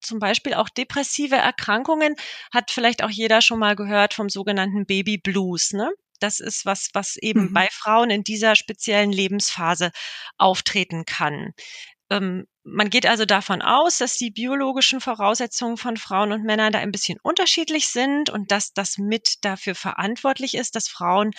zum 0.00 0.18
Beispiel 0.18 0.54
auch 0.54 0.68
depressive 0.68 1.36
Erkrankungen. 1.36 2.16
Hat 2.52 2.70
vielleicht 2.70 3.02
auch 3.02 3.10
jeder 3.10 3.42
schon 3.42 3.58
mal 3.58 3.76
gehört 3.76 4.14
vom 4.14 4.28
sogenannten 4.28 4.86
Baby 4.86 5.18
Blues. 5.18 5.72
Ne? 5.72 5.90
Das 6.20 6.40
ist 6.40 6.66
was, 6.66 6.90
was 6.92 7.16
eben 7.16 7.48
mhm. 7.48 7.52
bei 7.52 7.68
Frauen 7.70 8.10
in 8.10 8.24
dieser 8.24 8.56
speziellen 8.56 9.12
Lebensphase 9.12 9.90
auftreten 10.36 11.04
kann. 11.04 11.52
Ähm, 12.10 12.46
man 12.64 12.90
geht 12.90 13.06
also 13.06 13.24
davon 13.24 13.62
aus, 13.62 13.98
dass 13.98 14.16
die 14.16 14.30
biologischen 14.30 15.00
Voraussetzungen 15.00 15.76
von 15.76 15.96
Frauen 15.96 16.32
und 16.32 16.44
Männern 16.44 16.72
da 16.72 16.78
ein 16.78 16.92
bisschen 16.92 17.18
unterschiedlich 17.22 17.88
sind 17.88 18.30
und 18.30 18.50
dass 18.50 18.72
das 18.72 18.98
mit 18.98 19.44
dafür 19.44 19.74
verantwortlich 19.74 20.54
ist, 20.54 20.76
dass 20.76 20.88
Frauen 20.88 21.32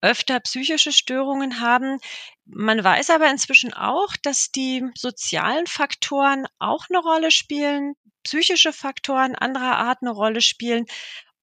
öfter 0.00 0.40
psychische 0.40 0.92
Störungen 0.92 1.60
haben. 1.60 1.98
Man 2.44 2.82
weiß 2.82 3.10
aber 3.10 3.30
inzwischen 3.30 3.72
auch, 3.74 4.14
dass 4.22 4.50
die 4.50 4.84
sozialen 4.96 5.66
Faktoren 5.66 6.46
auch 6.58 6.86
eine 6.90 7.00
Rolle 7.00 7.30
spielen, 7.30 7.94
psychische 8.22 8.72
Faktoren 8.72 9.34
anderer 9.34 9.76
Art 9.78 9.98
eine 10.02 10.10
Rolle 10.10 10.40
spielen 10.40 10.86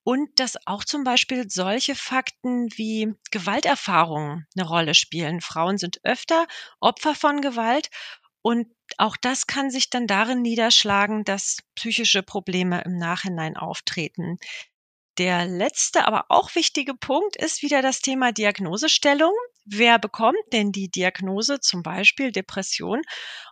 und 0.04 0.40
dass 0.40 0.58
auch 0.68 0.84
zum 0.84 1.04
Beispiel 1.04 1.50
solche 1.50 1.96
Fakten 1.96 2.70
wie 2.76 3.14
Gewalterfahrungen 3.32 4.46
eine 4.56 4.68
Rolle 4.68 4.94
spielen. 4.94 5.42
Frauen 5.42 5.78
sind 5.78 6.00
öfter 6.04 6.46
Opfer 6.80 7.16
von 7.16 7.42
Gewalt 7.42 7.90
und 8.42 8.68
auch 8.98 9.16
das 9.18 9.48
kann 9.48 9.72
sich 9.72 9.90
dann 9.90 10.08
darin 10.08 10.42
niederschlagen, 10.42 11.24
dass 11.24 11.60
psychische 11.76 12.24
Probleme 12.24 12.82
im 12.84 12.98
Nachhinein 12.98 13.56
auftreten. 13.58 14.38
Der 15.20 15.46
letzte, 15.46 16.08
aber 16.08 16.26
auch 16.30 16.56
wichtige 16.56 16.96
Punkt 16.96 17.36
ist 17.36 17.62
wieder 17.62 17.82
das 17.84 18.00
Thema 18.02 18.32
Diagnosestellung. 18.32 19.34
Wer 19.64 20.00
bekommt 20.00 20.44
denn 20.52 20.72
die 20.72 20.90
Diagnose, 20.90 21.60
zum 21.60 21.84
Beispiel 21.84 22.32
Depression? 22.32 23.02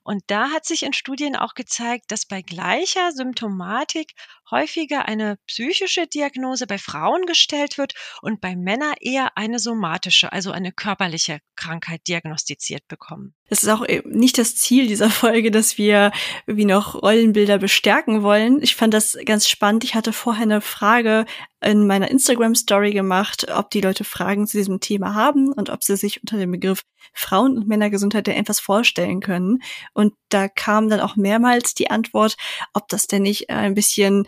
Und 0.03 0.23
da 0.27 0.49
hat 0.49 0.65
sich 0.65 0.81
in 0.83 0.93
Studien 0.93 1.35
auch 1.35 1.53
gezeigt, 1.53 2.11
dass 2.11 2.25
bei 2.25 2.41
gleicher 2.41 3.11
Symptomatik 3.11 4.13
häufiger 4.51 5.05
eine 5.05 5.37
psychische 5.47 6.07
Diagnose 6.07 6.67
bei 6.67 6.77
Frauen 6.77 7.25
gestellt 7.25 7.77
wird 7.77 7.93
und 8.21 8.41
bei 8.41 8.55
Männern 8.55 8.93
eher 8.99 9.37
eine 9.37 9.59
somatische, 9.59 10.31
also 10.31 10.51
eine 10.51 10.71
körperliche 10.71 11.39
Krankheit 11.55 12.01
diagnostiziert 12.07 12.87
bekommen. 12.87 13.33
Das 13.49 13.63
ist 13.63 13.69
auch 13.69 13.83
äh, 13.83 14.01
nicht 14.05 14.37
das 14.37 14.55
Ziel 14.55 14.87
dieser 14.87 15.09
Folge, 15.09 15.51
dass 15.51 15.77
wir 15.77 16.11
wie 16.45 16.65
noch 16.65 17.01
Rollenbilder 17.01 17.57
bestärken 17.57 18.23
wollen. 18.23 18.61
Ich 18.61 18.75
fand 18.75 18.93
das 18.93 19.17
ganz 19.25 19.49
spannend. 19.49 19.83
Ich 19.83 19.95
hatte 19.95 20.13
vorher 20.13 20.43
eine 20.43 20.61
Frage 20.61 21.25
in 21.63 21.85
meiner 21.85 22.09
Instagram 22.09 22.55
Story 22.55 22.91
gemacht, 22.91 23.47
ob 23.53 23.69
die 23.69 23.81
Leute 23.81 24.03
Fragen 24.03 24.47
zu 24.47 24.57
diesem 24.57 24.79
Thema 24.79 25.13
haben 25.13 25.51
und 25.53 25.69
ob 25.69 25.83
sie 25.83 25.95
sich 25.95 26.21
unter 26.21 26.37
dem 26.37 26.51
Begriff 26.51 26.81
Frauen- 27.13 27.57
und 27.57 27.67
Männergesundheit 27.67 28.27
denn 28.27 28.37
etwas 28.37 28.59
vorstellen 28.59 29.19
können. 29.19 29.59
Und 29.93 30.13
da 30.29 30.47
kam 30.47 30.89
dann 30.89 30.99
auch 30.99 31.15
mehrmals 31.15 31.73
die 31.73 31.89
Antwort, 31.89 32.37
ob 32.73 32.87
das 32.87 33.07
denn 33.07 33.23
nicht 33.23 33.49
ein 33.49 33.73
bisschen 33.73 34.25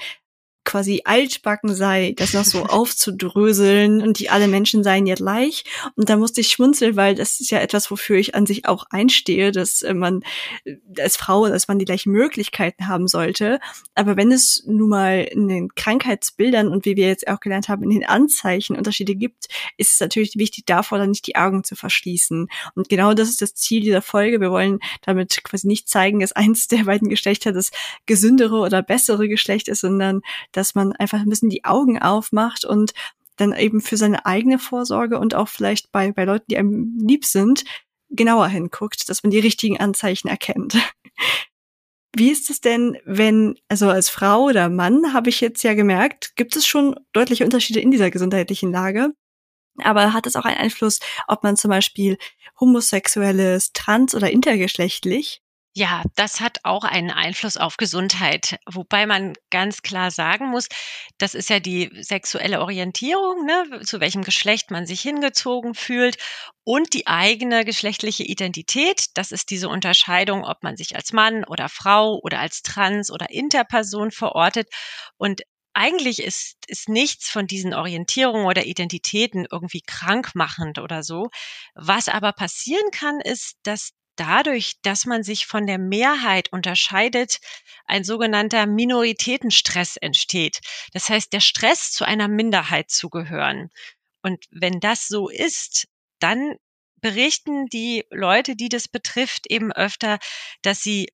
quasi 0.65 1.01
altbacken 1.05 1.75
sei, 1.75 2.13
das 2.15 2.33
noch 2.33 2.45
so 2.45 2.63
aufzudröseln 2.67 4.01
und 4.01 4.19
die 4.19 4.29
alle 4.29 4.47
Menschen 4.47 4.83
seien 4.83 5.05
ja 5.05 5.15
gleich. 5.15 5.63
Und 5.95 6.09
da 6.09 6.17
musste 6.17 6.41
ich 6.41 6.49
schmunzeln, 6.49 6.95
weil 6.95 7.15
das 7.15 7.39
ist 7.39 7.51
ja 7.51 7.59
etwas, 7.59 7.91
wofür 7.91 8.17
ich 8.17 8.35
an 8.35 8.45
sich 8.45 8.65
auch 8.67 8.85
einstehe, 8.89 9.51
dass 9.51 9.81
äh, 9.81 9.93
man 9.93 10.21
äh, 10.65 10.75
als 10.99 11.17
Frau, 11.17 11.47
dass 11.47 11.67
man 11.67 11.79
die 11.79 11.85
gleichen 11.85 12.11
Möglichkeiten 12.11 12.87
haben 12.87 13.07
sollte. 13.07 13.59
Aber 13.95 14.17
wenn 14.17 14.31
es 14.31 14.63
nun 14.65 14.89
mal 14.89 15.23
in 15.23 15.47
den 15.47 15.75
Krankheitsbildern 15.75 16.67
und 16.67 16.85
wie 16.85 16.95
wir 16.95 17.07
jetzt 17.07 17.27
auch 17.27 17.39
gelernt 17.39 17.69
haben, 17.69 17.83
in 17.83 17.89
den 17.89 18.05
Anzeichen 18.05 18.75
Unterschiede 18.75 19.15
gibt, 19.15 19.47
ist 19.77 19.93
es 19.93 19.99
natürlich 19.99 20.35
wichtig, 20.37 20.65
davor 20.65 20.97
dann 20.97 21.09
nicht 21.09 21.27
die 21.27 21.35
Augen 21.35 21.63
zu 21.63 21.75
verschließen. 21.75 22.47
Und 22.75 22.89
genau 22.89 23.13
das 23.13 23.29
ist 23.29 23.41
das 23.41 23.55
Ziel 23.55 23.81
dieser 23.81 24.01
Folge. 24.01 24.41
Wir 24.41 24.51
wollen 24.51 24.79
damit 25.01 25.43
quasi 25.43 25.67
nicht 25.67 25.89
zeigen, 25.89 26.19
dass 26.19 26.31
eins 26.31 26.67
der 26.67 26.83
beiden 26.85 27.09
Geschlechter 27.09 27.51
das 27.51 27.71
gesündere 28.05 28.57
oder 28.57 28.81
bessere 28.81 29.27
Geschlecht 29.27 29.67
ist, 29.67 29.81
sondern 29.81 30.21
dass 30.53 30.75
man 30.75 30.93
einfach 30.93 31.19
ein 31.19 31.29
bisschen 31.29 31.49
die 31.49 31.65
Augen 31.65 32.01
aufmacht 32.01 32.65
und 32.65 32.93
dann 33.35 33.53
eben 33.53 33.81
für 33.81 33.97
seine 33.97 34.25
eigene 34.25 34.59
Vorsorge 34.59 35.19
und 35.19 35.35
auch 35.35 35.47
vielleicht 35.47 35.91
bei, 35.91 36.11
bei 36.11 36.23
Leuten, 36.23 36.45
die 36.49 36.57
einem 36.57 36.97
lieb 36.99 37.25
sind, 37.25 37.63
genauer 38.09 38.47
hinguckt, 38.47 39.09
dass 39.09 39.23
man 39.23 39.31
die 39.31 39.39
richtigen 39.39 39.79
Anzeichen 39.79 40.27
erkennt. 40.27 40.77
Wie 42.15 42.29
ist 42.29 42.51
es 42.51 42.61
denn, 42.61 42.97
wenn, 43.05 43.55
also 43.67 43.89
als 43.89 44.09
Frau 44.09 44.43
oder 44.43 44.69
Mann 44.69 45.13
habe 45.13 45.29
ich 45.29 45.41
jetzt 45.41 45.63
ja 45.63 45.73
gemerkt, 45.73 46.35
gibt 46.35 46.55
es 46.55 46.67
schon 46.67 46.95
deutliche 47.11 47.43
Unterschiede 47.43 47.79
in 47.79 47.89
dieser 47.89 48.11
gesundheitlichen 48.11 48.71
Lage. 48.71 49.13
Aber 49.79 50.13
hat 50.13 50.27
es 50.27 50.35
auch 50.35 50.45
einen 50.45 50.57
Einfluss, 50.57 50.99
ob 51.27 51.41
man 51.41 51.57
zum 51.57 51.69
Beispiel 51.69 52.19
homosexuell 52.59 53.39
ist, 53.39 53.73
trans 53.73 54.13
oder 54.13 54.29
intergeschlechtlich? 54.29 55.41
Ja, 55.75 56.03
das 56.15 56.39
hat 56.39 56.59
auch 56.63 56.83
einen 56.83 57.09
Einfluss 57.09 57.57
auf 57.57 57.77
Gesundheit. 57.77 58.59
Wobei 58.71 59.07
man 59.07 59.33
ganz 59.49 59.81
klar 59.81 60.11
sagen 60.11 60.49
muss, 60.49 60.67
das 61.17 61.33
ist 61.33 61.49
ja 61.49 61.59
die 61.59 61.89
sexuelle 62.03 62.61
Orientierung, 62.61 63.45
ne, 63.45 63.81
zu 63.83 63.99
welchem 63.99 64.21
Geschlecht 64.23 64.69
man 64.69 64.85
sich 64.85 65.01
hingezogen 65.01 65.73
fühlt 65.73 66.17
und 66.63 66.93
die 66.93 67.07
eigene 67.07 67.65
geschlechtliche 67.65 68.23
Identität. 68.23 69.05
Das 69.15 69.31
ist 69.31 69.49
diese 69.49 69.67
Unterscheidung, 69.67 70.43
ob 70.45 70.61
man 70.61 70.77
sich 70.77 70.95
als 70.95 71.11
Mann 71.11 71.43
oder 71.43 71.69
Frau 71.69 72.19
oder 72.21 72.39
als 72.39 72.61
Trans 72.61 73.09
oder 73.09 73.31
Interperson 73.31 74.11
verortet. 74.11 74.69
Und 75.17 75.41
eigentlich 75.73 76.21
ist, 76.21 76.55
ist 76.67 76.87
nichts 76.87 77.29
von 77.29 77.47
diesen 77.47 77.73
Orientierungen 77.73 78.45
oder 78.45 78.65
Identitäten 78.67 79.47
irgendwie 79.51 79.81
krankmachend 79.81 80.77
oder 80.77 81.01
so. 81.01 81.29
Was 81.73 82.09
aber 82.09 82.31
passieren 82.31 82.91
kann, 82.91 83.19
ist, 83.21 83.55
dass 83.63 83.89
dadurch, 84.15 84.73
dass 84.81 85.05
man 85.05 85.23
sich 85.23 85.45
von 85.45 85.67
der 85.67 85.77
Mehrheit 85.77 86.51
unterscheidet, 86.51 87.39
ein 87.85 88.03
sogenannter 88.03 88.65
Minoritätenstress 88.65 89.97
entsteht. 89.97 90.59
Das 90.93 91.09
heißt, 91.09 91.33
der 91.33 91.39
Stress 91.39 91.91
zu 91.91 92.05
einer 92.05 92.27
Minderheit 92.27 92.89
zu 92.89 93.09
gehören. 93.09 93.69
Und 94.21 94.45
wenn 94.51 94.79
das 94.79 95.07
so 95.07 95.29
ist, 95.29 95.87
dann 96.19 96.55
berichten 97.01 97.67
die 97.67 98.05
Leute, 98.09 98.55
die 98.55 98.69
das 98.69 98.87
betrifft, 98.87 99.51
eben 99.51 99.71
öfter, 99.71 100.19
dass 100.61 100.81
sie 100.81 101.09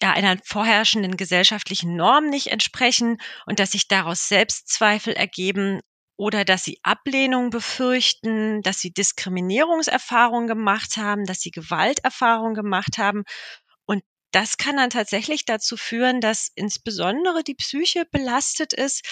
ja 0.00 0.12
einer 0.12 0.36
vorherrschenden 0.44 1.16
gesellschaftlichen 1.16 1.96
Norm 1.96 2.28
nicht 2.28 2.48
entsprechen 2.48 3.18
und 3.46 3.58
dass 3.60 3.72
sich 3.72 3.88
daraus 3.88 4.28
Selbstzweifel 4.28 5.12
ergeben 5.14 5.80
oder 6.18 6.44
dass 6.44 6.64
sie 6.64 6.80
Ablehnung 6.84 7.50
befürchten, 7.50 8.62
dass 8.62 8.80
sie 8.80 8.92
Diskriminierungserfahrungen 8.92 10.48
gemacht 10.48 10.98
haben, 10.98 11.24
dass 11.26 11.40
sie 11.40 11.52
Gewalterfahrungen 11.52 12.54
gemacht 12.54 12.98
haben. 12.98 13.24
Das 14.30 14.58
kann 14.58 14.76
dann 14.76 14.90
tatsächlich 14.90 15.46
dazu 15.46 15.78
führen, 15.78 16.20
dass 16.20 16.50
insbesondere 16.54 17.42
die 17.42 17.54
Psyche 17.54 18.04
belastet 18.10 18.74
ist. 18.74 19.02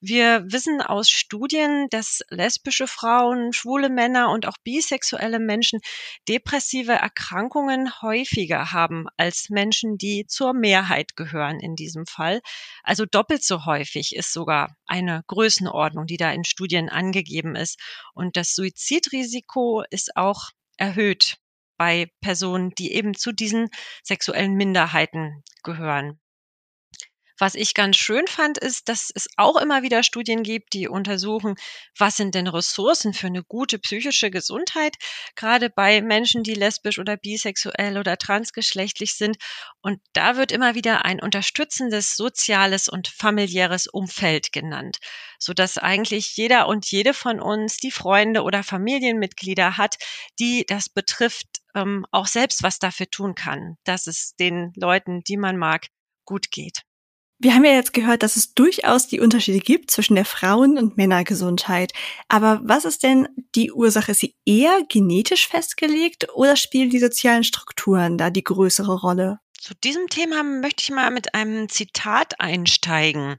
Wir 0.00 0.44
wissen 0.50 0.80
aus 0.80 1.10
Studien, 1.10 1.88
dass 1.90 2.20
lesbische 2.30 2.86
Frauen, 2.86 3.52
schwule 3.52 3.90
Männer 3.90 4.30
und 4.30 4.46
auch 4.46 4.56
bisexuelle 4.64 5.40
Menschen 5.40 5.80
depressive 6.26 6.92
Erkrankungen 6.92 8.00
häufiger 8.00 8.72
haben 8.72 9.08
als 9.18 9.50
Menschen, 9.50 9.98
die 9.98 10.26
zur 10.26 10.54
Mehrheit 10.54 11.16
gehören 11.16 11.60
in 11.60 11.76
diesem 11.76 12.06
Fall. 12.06 12.40
Also 12.82 13.04
doppelt 13.04 13.44
so 13.44 13.66
häufig 13.66 14.16
ist 14.16 14.32
sogar 14.32 14.74
eine 14.86 15.22
Größenordnung, 15.26 16.06
die 16.06 16.16
da 16.16 16.32
in 16.32 16.44
Studien 16.44 16.88
angegeben 16.88 17.56
ist. 17.56 17.78
Und 18.14 18.38
das 18.38 18.54
Suizidrisiko 18.54 19.84
ist 19.90 20.16
auch 20.16 20.48
erhöht 20.78 21.41
bei 21.76 22.10
Personen, 22.20 22.70
die 22.78 22.92
eben 22.92 23.14
zu 23.14 23.32
diesen 23.32 23.68
sexuellen 24.02 24.54
Minderheiten 24.54 25.42
gehören. 25.62 26.20
Was 27.38 27.54
ich 27.54 27.74
ganz 27.74 27.96
schön 27.96 28.26
fand, 28.26 28.58
ist, 28.58 28.88
dass 28.88 29.10
es 29.14 29.26
auch 29.36 29.56
immer 29.56 29.82
wieder 29.82 30.02
Studien 30.02 30.42
gibt, 30.42 30.74
die 30.74 30.88
untersuchen, 30.88 31.54
was 31.98 32.16
sind 32.16 32.34
denn 32.34 32.46
Ressourcen 32.46 33.14
für 33.14 33.28
eine 33.28 33.42
gute 33.42 33.78
psychische 33.78 34.30
Gesundheit, 34.30 34.96
gerade 35.34 35.70
bei 35.70 36.02
Menschen, 36.02 36.42
die 36.42 36.54
lesbisch 36.54 36.98
oder 36.98 37.16
bisexuell 37.16 37.98
oder 37.98 38.18
transgeschlechtlich 38.18 39.14
sind. 39.14 39.36
Und 39.80 40.00
da 40.12 40.36
wird 40.36 40.52
immer 40.52 40.74
wieder 40.74 41.04
ein 41.04 41.20
unterstützendes 41.20 42.16
soziales 42.16 42.88
und 42.88 43.08
familiäres 43.08 43.86
Umfeld 43.86 44.52
genannt, 44.52 44.98
so 45.38 45.52
dass 45.54 45.78
eigentlich 45.78 46.36
jeder 46.36 46.68
und 46.68 46.90
jede 46.90 47.14
von 47.14 47.40
uns 47.40 47.78
die 47.78 47.90
Freunde 47.90 48.42
oder 48.42 48.62
Familienmitglieder 48.62 49.76
hat, 49.78 49.96
die 50.38 50.64
das 50.66 50.88
betrifft, 50.88 51.46
ähm, 51.74 52.06
auch 52.10 52.26
selbst 52.26 52.62
was 52.62 52.78
dafür 52.78 53.10
tun 53.10 53.34
kann, 53.34 53.76
dass 53.84 54.06
es 54.06 54.36
den 54.36 54.72
Leuten, 54.76 55.22
die 55.24 55.36
man 55.36 55.56
mag, 55.56 55.86
gut 56.24 56.50
geht. 56.50 56.82
Wir 57.44 57.56
haben 57.56 57.64
ja 57.64 57.72
jetzt 57.72 57.92
gehört, 57.92 58.22
dass 58.22 58.36
es 58.36 58.54
durchaus 58.54 59.08
die 59.08 59.18
Unterschiede 59.18 59.58
gibt 59.58 59.90
zwischen 59.90 60.14
der 60.14 60.24
Frauen- 60.24 60.78
und 60.78 60.96
Männergesundheit. 60.96 61.92
Aber 62.28 62.60
was 62.62 62.84
ist 62.84 63.02
denn 63.02 63.26
die 63.56 63.72
Ursache? 63.72 64.12
Ist 64.12 64.20
sie 64.20 64.36
eher 64.46 64.84
genetisch 64.88 65.48
festgelegt 65.48 66.28
oder 66.34 66.54
spielen 66.54 66.90
die 66.90 67.00
sozialen 67.00 67.42
Strukturen 67.42 68.16
da 68.16 68.30
die 68.30 68.44
größere 68.44 68.94
Rolle? 68.94 69.40
Zu 69.58 69.74
diesem 69.74 70.06
Thema 70.06 70.44
möchte 70.44 70.82
ich 70.84 70.90
mal 70.92 71.10
mit 71.10 71.34
einem 71.34 71.68
Zitat 71.68 72.38
einsteigen. 72.38 73.38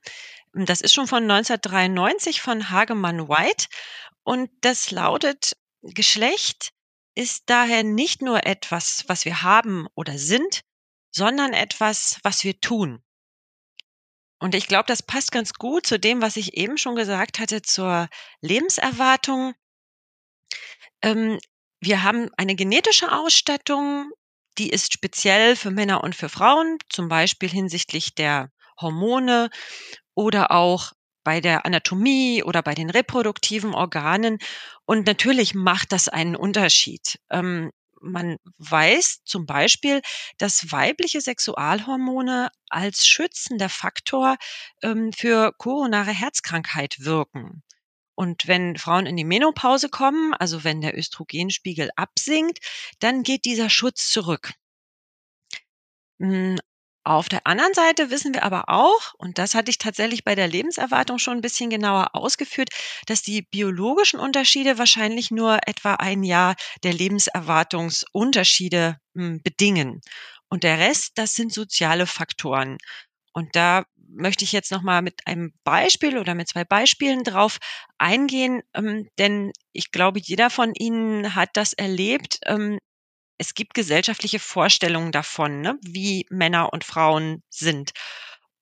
Das 0.52 0.82
ist 0.82 0.94
schon 0.94 1.08
von 1.08 1.24
1993 1.24 2.42
von 2.42 2.72
Hagemann 2.72 3.30
White 3.30 3.68
und 4.24 4.50
das 4.60 4.92
lautet, 4.92 5.56
Geschlecht 5.82 6.72
ist 7.16 7.44
daher 7.46 7.84
nicht 7.84 8.22
nur 8.22 8.46
etwas, 8.46 9.06
was 9.08 9.24
wir 9.24 9.44
haben 9.44 9.88
oder 9.96 10.18
sind, 10.18 10.60
sondern 11.12 11.54
etwas, 11.54 12.20
was 12.24 12.44
wir 12.44 12.60
tun. 12.60 13.03
Und 14.44 14.56
ich 14.56 14.68
glaube, 14.68 14.84
das 14.88 15.02
passt 15.02 15.32
ganz 15.32 15.54
gut 15.54 15.88
zu 15.88 15.98
dem, 15.98 16.22
was 16.22 16.36
ich 16.36 16.58
eben 16.58 16.78
schon 16.78 16.98
gesagt 16.98 17.40
hatte 17.40 17.62
zur 17.62 18.10
Lebenserwartung. 18.42 19.54
Ähm, 21.02 21.40
wir 21.80 22.04
haben 22.04 22.30
eine 22.36 22.54
genetische 22.54 23.14
Ausstattung, 23.14 24.12
die 24.58 24.70
ist 24.70 24.92
speziell 24.92 25.56
für 25.56 25.72
Männer 25.72 26.04
und 26.04 26.14
für 26.14 26.28
Frauen, 26.28 26.78
zum 26.90 27.08
Beispiel 27.08 27.48
hinsichtlich 27.48 28.16
der 28.16 28.50
Hormone 28.82 29.50
oder 30.14 30.52
auch 30.52 30.92
bei 31.24 31.40
der 31.40 31.66
Anatomie 31.66 32.44
oder 32.44 32.62
bei 32.62 32.76
den 32.76 32.90
reproduktiven 32.90 33.74
Organen. 33.74 34.40
Und 34.84 35.08
natürlich 35.08 35.56
macht 35.56 35.94
das 35.94 36.10
einen 36.10 36.36
Unterschied. 36.36 37.18
Ähm, 37.30 37.72
man 38.04 38.38
weiß 38.58 39.24
zum 39.24 39.46
Beispiel, 39.46 40.02
dass 40.38 40.72
weibliche 40.72 41.22
Sexualhormone 41.22 42.50
als 42.70 43.08
schützender 43.08 43.70
Faktor 43.70 44.38
ähm, 44.82 45.12
für 45.14 45.54
koronare 45.58 46.12
Herzkrankheit 46.12 46.98
wirken. 47.00 47.64
Und 48.16 48.48
wenn 48.48 48.78
Frauen 48.78 49.06
in 49.08 49.18
die 49.18 49.24
Menopause 49.24 49.90
kommen, 49.90 50.34
also 50.36 50.64
wenn 50.64 50.82
der 50.82 50.98
Östrogenspiegel 50.98 51.90
absinkt, 51.96 52.60
dann 53.00 53.24
geht 53.24 53.46
dieser 53.46 53.70
Schutz 53.70 54.10
zurück. 54.12 54.54
Auf 57.06 57.28
der 57.28 57.46
anderen 57.46 57.74
Seite 57.74 58.12
wissen 58.12 58.34
wir 58.34 58.44
aber 58.44 58.70
auch, 58.70 59.14
und 59.18 59.38
das 59.38 59.56
hatte 59.56 59.70
ich 59.70 59.78
tatsächlich 59.78 60.24
bei 60.24 60.36
der 60.36 60.48
Lebenserwartung 60.48 61.20
schon 61.20 61.38
ein 61.38 61.42
bisschen 61.42 61.70
genauer 61.70 62.16
ausgeführt, 62.16 62.70
dass 63.08 63.22
die 63.22 63.42
biologischen 63.42 64.22
Unterschiede 64.22 64.78
wahrscheinlich 64.78 65.30
nur 65.30 65.60
etwa 65.68 65.96
ein 65.96 66.24
Jahr 66.24 66.56
der 66.84 66.94
Lebenserwartungsunterschiede 66.94 68.98
hm, 69.16 69.42
bedingen. 69.44 70.00
Und 70.48 70.64
der 70.64 70.80
Rest, 70.80 71.12
das 71.16 71.34
sind 71.34 71.52
soziale 71.52 72.08
Faktoren. 72.08 72.78
Und 73.34 73.56
da 73.56 73.84
möchte 74.08 74.46
ich 74.46 74.54
jetzt 74.54 74.72
noch 74.72 74.84
mal 74.84 75.02
mit 75.02 75.28
einem 75.28 75.54
Beispiel 75.66 76.18
oder 76.18 76.36
mit 76.36 76.48
zwei 76.48 76.64
Beispielen 76.64 77.24
drauf 77.24 77.58
eingehen, 77.98 78.62
ähm, 78.76 79.10
denn 79.18 79.52
ich 79.74 79.92
glaube, 79.92 80.20
jeder 80.22 80.50
von 80.50 80.74
Ihnen 80.76 81.36
hat 81.36 81.50
das 81.54 81.74
erlebt. 81.74 82.40
Es 83.38 83.54
gibt 83.54 83.74
gesellschaftliche 83.74 84.40
Vorstellungen 84.40 85.12
davon, 85.12 85.62
ne, 85.62 85.78
wie 85.82 86.26
Männer 86.30 86.72
und 86.74 86.84
Frauen 86.84 87.44
sind. 87.50 87.92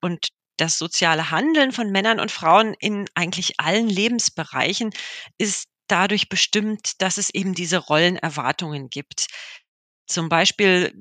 Und 0.01 0.29
das 0.57 0.77
soziale 0.77 1.31
Handeln 1.31 1.71
von 1.71 1.91
Männern 1.91 2.19
und 2.19 2.31
Frauen 2.31 2.75
in 2.79 3.07
eigentlich 3.15 3.59
allen 3.59 3.87
Lebensbereichen 3.89 4.91
ist 5.37 5.67
dadurch 5.87 6.29
bestimmt, 6.29 7.01
dass 7.01 7.17
es 7.17 7.29
eben 7.31 7.53
diese 7.53 7.77
Rollenerwartungen 7.77 8.89
gibt. 8.89 9.27
Zum 10.07 10.29
Beispiel 10.29 10.93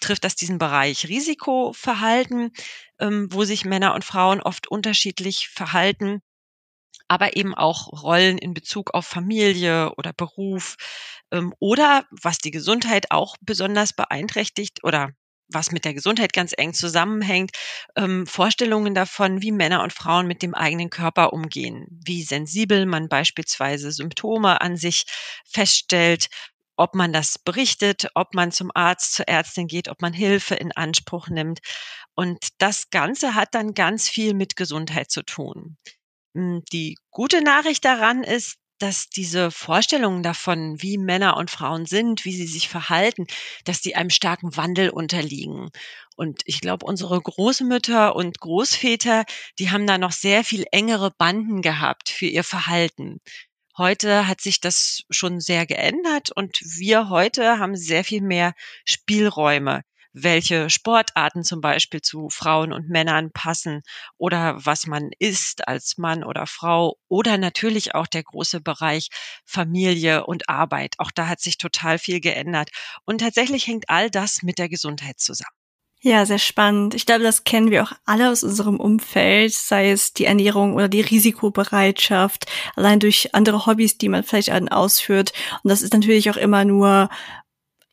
trifft 0.00 0.24
das 0.24 0.34
diesen 0.36 0.58
Bereich 0.58 1.06
Risikoverhalten, 1.08 2.52
ähm, 3.00 3.28
wo 3.32 3.44
sich 3.44 3.64
Männer 3.64 3.94
und 3.94 4.04
Frauen 4.04 4.40
oft 4.40 4.68
unterschiedlich 4.68 5.48
verhalten 5.48 6.20
aber 7.08 7.36
eben 7.36 7.54
auch 7.54 7.88
Rollen 8.02 8.38
in 8.38 8.54
Bezug 8.54 8.94
auf 8.94 9.06
Familie 9.06 9.92
oder 9.96 10.12
Beruf 10.12 10.76
ähm, 11.32 11.54
oder 11.58 12.04
was 12.10 12.38
die 12.38 12.50
Gesundheit 12.50 13.10
auch 13.10 13.36
besonders 13.40 13.92
beeinträchtigt 13.94 14.84
oder 14.84 15.10
was 15.50 15.72
mit 15.72 15.84
der 15.84 15.94
Gesundheit 15.94 16.32
ganz 16.32 16.52
eng 16.56 16.74
zusammenhängt, 16.74 17.52
ähm, 17.96 18.26
Vorstellungen 18.26 18.94
davon, 18.94 19.40
wie 19.42 19.52
Männer 19.52 19.82
und 19.82 19.92
Frauen 19.92 20.26
mit 20.26 20.42
dem 20.42 20.54
eigenen 20.54 20.90
Körper 20.90 21.32
umgehen, 21.32 21.86
wie 22.04 22.22
sensibel 22.22 22.86
man 22.86 23.08
beispielsweise 23.08 23.90
Symptome 23.90 24.60
an 24.60 24.76
sich 24.76 25.04
feststellt, 25.46 26.28
ob 26.76 26.94
man 26.94 27.12
das 27.12 27.38
berichtet, 27.38 28.08
ob 28.14 28.34
man 28.34 28.52
zum 28.52 28.70
Arzt, 28.74 29.14
zur 29.14 29.26
Ärztin 29.26 29.66
geht, 29.66 29.88
ob 29.88 30.00
man 30.00 30.12
Hilfe 30.12 30.54
in 30.54 30.72
Anspruch 30.72 31.28
nimmt. 31.28 31.60
Und 32.14 32.38
das 32.58 32.90
Ganze 32.90 33.34
hat 33.34 33.54
dann 33.54 33.74
ganz 33.74 34.08
viel 34.08 34.34
mit 34.34 34.54
Gesundheit 34.54 35.10
zu 35.10 35.22
tun. 35.22 35.76
Hm, 36.38 36.62
die 36.72 36.96
gute 37.10 37.42
Nachricht 37.42 37.84
daran 37.84 38.22
ist, 38.22 38.58
dass 38.78 39.08
diese 39.08 39.50
Vorstellungen 39.50 40.22
davon, 40.22 40.80
wie 40.80 40.96
Männer 40.96 41.36
und 41.36 41.50
Frauen 41.50 41.84
sind, 41.84 42.24
wie 42.24 42.32
sie 42.32 42.46
sich 42.46 42.68
verhalten, 42.68 43.26
dass 43.64 43.80
die 43.80 43.96
einem 43.96 44.10
starken 44.10 44.56
Wandel 44.56 44.90
unterliegen. 44.90 45.70
Und 46.14 46.42
ich 46.44 46.60
glaube, 46.60 46.86
unsere 46.86 47.20
Großmütter 47.20 48.14
und 48.14 48.38
Großväter, 48.38 49.24
die 49.58 49.70
haben 49.72 49.88
da 49.88 49.98
noch 49.98 50.12
sehr 50.12 50.44
viel 50.44 50.64
engere 50.70 51.10
Banden 51.10 51.60
gehabt 51.60 52.08
für 52.08 52.26
ihr 52.26 52.44
Verhalten. 52.44 53.18
Heute 53.76 54.28
hat 54.28 54.40
sich 54.40 54.60
das 54.60 55.02
schon 55.10 55.40
sehr 55.40 55.66
geändert 55.66 56.30
und 56.36 56.60
wir 56.62 57.08
heute 57.08 57.58
haben 57.58 57.76
sehr 57.76 58.04
viel 58.04 58.22
mehr 58.22 58.54
Spielräume 58.84 59.82
welche 60.12 60.70
Sportarten 60.70 61.44
zum 61.44 61.60
Beispiel 61.60 62.00
zu 62.00 62.28
Frauen 62.30 62.72
und 62.72 62.88
Männern 62.88 63.30
passen 63.32 63.82
oder 64.16 64.56
was 64.64 64.86
man 64.86 65.10
isst 65.18 65.68
als 65.68 65.98
Mann 65.98 66.24
oder 66.24 66.46
Frau 66.46 66.96
oder 67.08 67.38
natürlich 67.38 67.94
auch 67.94 68.06
der 68.06 68.22
große 68.22 68.60
Bereich 68.60 69.08
Familie 69.44 70.26
und 70.26 70.48
Arbeit. 70.48 70.94
Auch 70.98 71.10
da 71.10 71.28
hat 71.28 71.40
sich 71.40 71.58
total 71.58 71.98
viel 71.98 72.20
geändert. 72.20 72.70
Und 73.04 73.18
tatsächlich 73.20 73.66
hängt 73.66 73.88
all 73.88 74.10
das 74.10 74.42
mit 74.42 74.58
der 74.58 74.68
Gesundheit 74.68 75.20
zusammen. 75.20 75.58
Ja, 76.00 76.24
sehr 76.24 76.38
spannend. 76.38 76.94
Ich 76.94 77.06
glaube, 77.06 77.24
das 77.24 77.42
kennen 77.42 77.72
wir 77.72 77.82
auch 77.82 77.92
alle 78.04 78.30
aus 78.30 78.44
unserem 78.44 78.78
Umfeld, 78.78 79.52
sei 79.52 79.90
es 79.90 80.12
die 80.12 80.26
Ernährung 80.26 80.74
oder 80.74 80.88
die 80.88 81.00
Risikobereitschaft, 81.00 82.46
allein 82.76 83.00
durch 83.00 83.34
andere 83.34 83.66
Hobbys, 83.66 83.98
die 83.98 84.08
man 84.08 84.22
vielleicht 84.22 84.52
ausführt. 84.70 85.32
Und 85.64 85.70
das 85.70 85.82
ist 85.82 85.92
natürlich 85.92 86.30
auch 86.30 86.36
immer 86.36 86.64
nur 86.64 87.08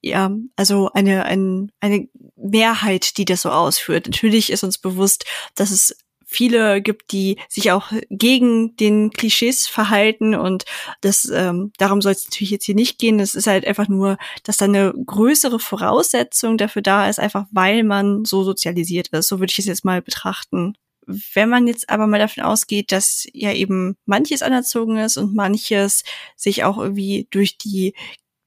ja, 0.06 0.32
also 0.56 0.92
eine, 0.94 1.26
ein, 1.26 1.72
eine 1.80 2.08
Mehrheit, 2.36 3.18
die 3.18 3.26
das 3.26 3.42
so 3.42 3.50
ausführt. 3.50 4.06
Natürlich 4.06 4.52
ist 4.52 4.64
uns 4.64 4.78
bewusst, 4.78 5.26
dass 5.56 5.72
es 5.72 5.98
viele 6.24 6.82
gibt, 6.82 7.12
die 7.12 7.38
sich 7.50 7.72
auch 7.72 7.92
gegen 8.10 8.76
den 8.78 9.10
Klischees 9.10 9.68
verhalten 9.68 10.36
und 10.36 10.66
das 11.02 11.26
ähm, 11.34 11.72
darum 11.78 12.02
soll 12.02 12.12
es 12.12 12.26
natürlich 12.26 12.52
jetzt 12.52 12.66
hier 12.66 12.76
nicht 12.76 13.00
gehen. 13.00 13.20
Es 13.20 13.34
ist 13.34 13.48
halt 13.48 13.66
einfach 13.66 13.88
nur, 13.88 14.18
dass 14.44 14.58
da 14.58 14.66
eine 14.66 14.94
größere 14.94 15.60
Voraussetzung 15.60 16.58
dafür 16.58 16.84
da 16.84 17.10
ist, 17.10 17.20
einfach 17.20 17.46
weil 17.52 17.84
man 17.84 18.26
so 18.26 18.44
sozialisiert 18.44 19.08
ist. 19.10 19.28
So 19.28 19.40
würde 19.40 19.52
ich 19.52 19.60
es 19.60 19.66
jetzt 19.66 19.86
mal 19.86 20.02
betrachten. 20.04 20.76
Wenn 21.08 21.50
man 21.50 21.68
jetzt 21.68 21.90
aber 21.90 22.06
mal 22.08 22.20
davon 22.20 22.44
ausgeht, 22.44 22.92
dass 22.92 23.28
ja 23.34 23.54
eben 23.54 23.96
manches 24.06 24.42
anerzogen 24.42 24.98
ist 24.98 25.18
und 25.18 25.36
manches 25.36 26.04
sich 26.36 26.64
auch 26.64 26.78
irgendwie 26.78 27.28
durch 27.32 27.58
die 27.58 27.94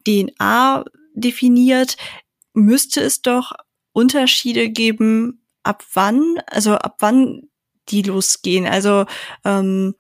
DNA 0.07 0.85
definiert, 1.21 1.97
müsste 2.53 3.01
es 3.01 3.23
doch 3.23 3.53
Unterschiede 3.93 4.71
geben, 4.71 5.45
ab 5.63 5.85
wann, 5.95 6.41
also 6.47 6.75
ab 6.75 6.97
wann 7.01 7.49
die 7.89 8.03
losgehen? 8.03 8.67
Also 8.67 9.07
ähm, 9.45 9.95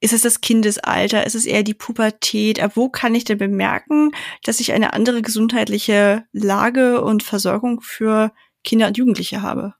ist 0.00 0.12
es 0.12 0.22
das 0.22 0.40
Kindesalter? 0.40 1.24
Ist 1.26 1.36
es 1.36 1.46
eher 1.46 1.62
die 1.62 1.74
Pubertät? 1.74 2.60
Ab 2.60 2.72
wo 2.74 2.88
kann 2.88 3.14
ich 3.14 3.24
denn 3.24 3.38
bemerken, 3.38 4.10
dass 4.42 4.60
ich 4.60 4.72
eine 4.72 4.92
andere 4.92 5.22
gesundheitliche 5.22 6.24
Lage 6.32 7.02
und 7.02 7.22
Versorgung 7.22 7.80
für 7.80 8.32
Kinder 8.64 8.88
und 8.88 8.98
Jugendliche 8.98 9.42
habe? 9.42 9.74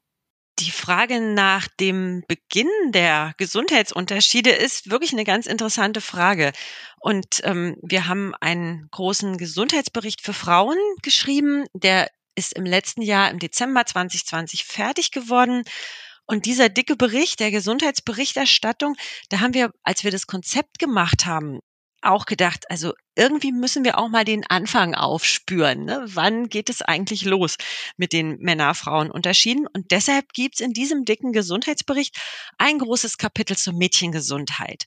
Die 0.58 0.70
Frage 0.70 1.20
nach 1.20 1.66
dem 1.80 2.22
Beginn 2.28 2.68
der 2.88 3.32
Gesundheitsunterschiede 3.38 4.50
ist 4.50 4.90
wirklich 4.90 5.12
eine 5.12 5.24
ganz 5.24 5.46
interessante 5.46 6.00
Frage. 6.00 6.52
Und 7.00 7.40
ähm, 7.44 7.76
wir 7.82 8.06
haben 8.06 8.34
einen 8.40 8.88
großen 8.90 9.38
Gesundheitsbericht 9.38 10.20
für 10.20 10.34
Frauen 10.34 10.76
geschrieben, 11.02 11.64
der 11.72 12.10
ist 12.34 12.52
im 12.52 12.64
letzten 12.64 13.02
Jahr 13.02 13.30
im 13.30 13.38
Dezember 13.38 13.86
2020 13.86 14.64
fertig 14.64 15.10
geworden. 15.10 15.64
Und 16.26 16.46
dieser 16.46 16.68
dicke 16.68 16.96
Bericht 16.96 17.40
der 17.40 17.50
Gesundheitsberichterstattung, 17.50 18.96
da 19.30 19.40
haben 19.40 19.54
wir, 19.54 19.72
als 19.82 20.04
wir 20.04 20.10
das 20.10 20.26
Konzept 20.26 20.78
gemacht 20.78 21.26
haben, 21.26 21.60
auch 22.02 22.26
gedacht, 22.26 22.70
also 22.70 22.92
irgendwie 23.14 23.52
müssen 23.52 23.84
wir 23.84 23.98
auch 23.98 24.08
mal 24.08 24.24
den 24.24 24.46
Anfang 24.46 24.94
aufspüren. 24.94 25.84
Ne? 25.84 26.02
Wann 26.06 26.48
geht 26.48 26.70
es 26.70 26.82
eigentlich 26.82 27.24
los 27.24 27.56
mit 27.96 28.12
den 28.12 28.38
Männer-Frauen-Unterschieden? 28.38 29.66
Und 29.66 29.90
deshalb 29.90 30.32
gibt's 30.32 30.60
in 30.60 30.72
diesem 30.72 31.04
dicken 31.04 31.32
Gesundheitsbericht 31.32 32.16
ein 32.58 32.78
großes 32.78 33.18
Kapitel 33.18 33.56
zur 33.56 33.74
Mädchengesundheit. 33.74 34.86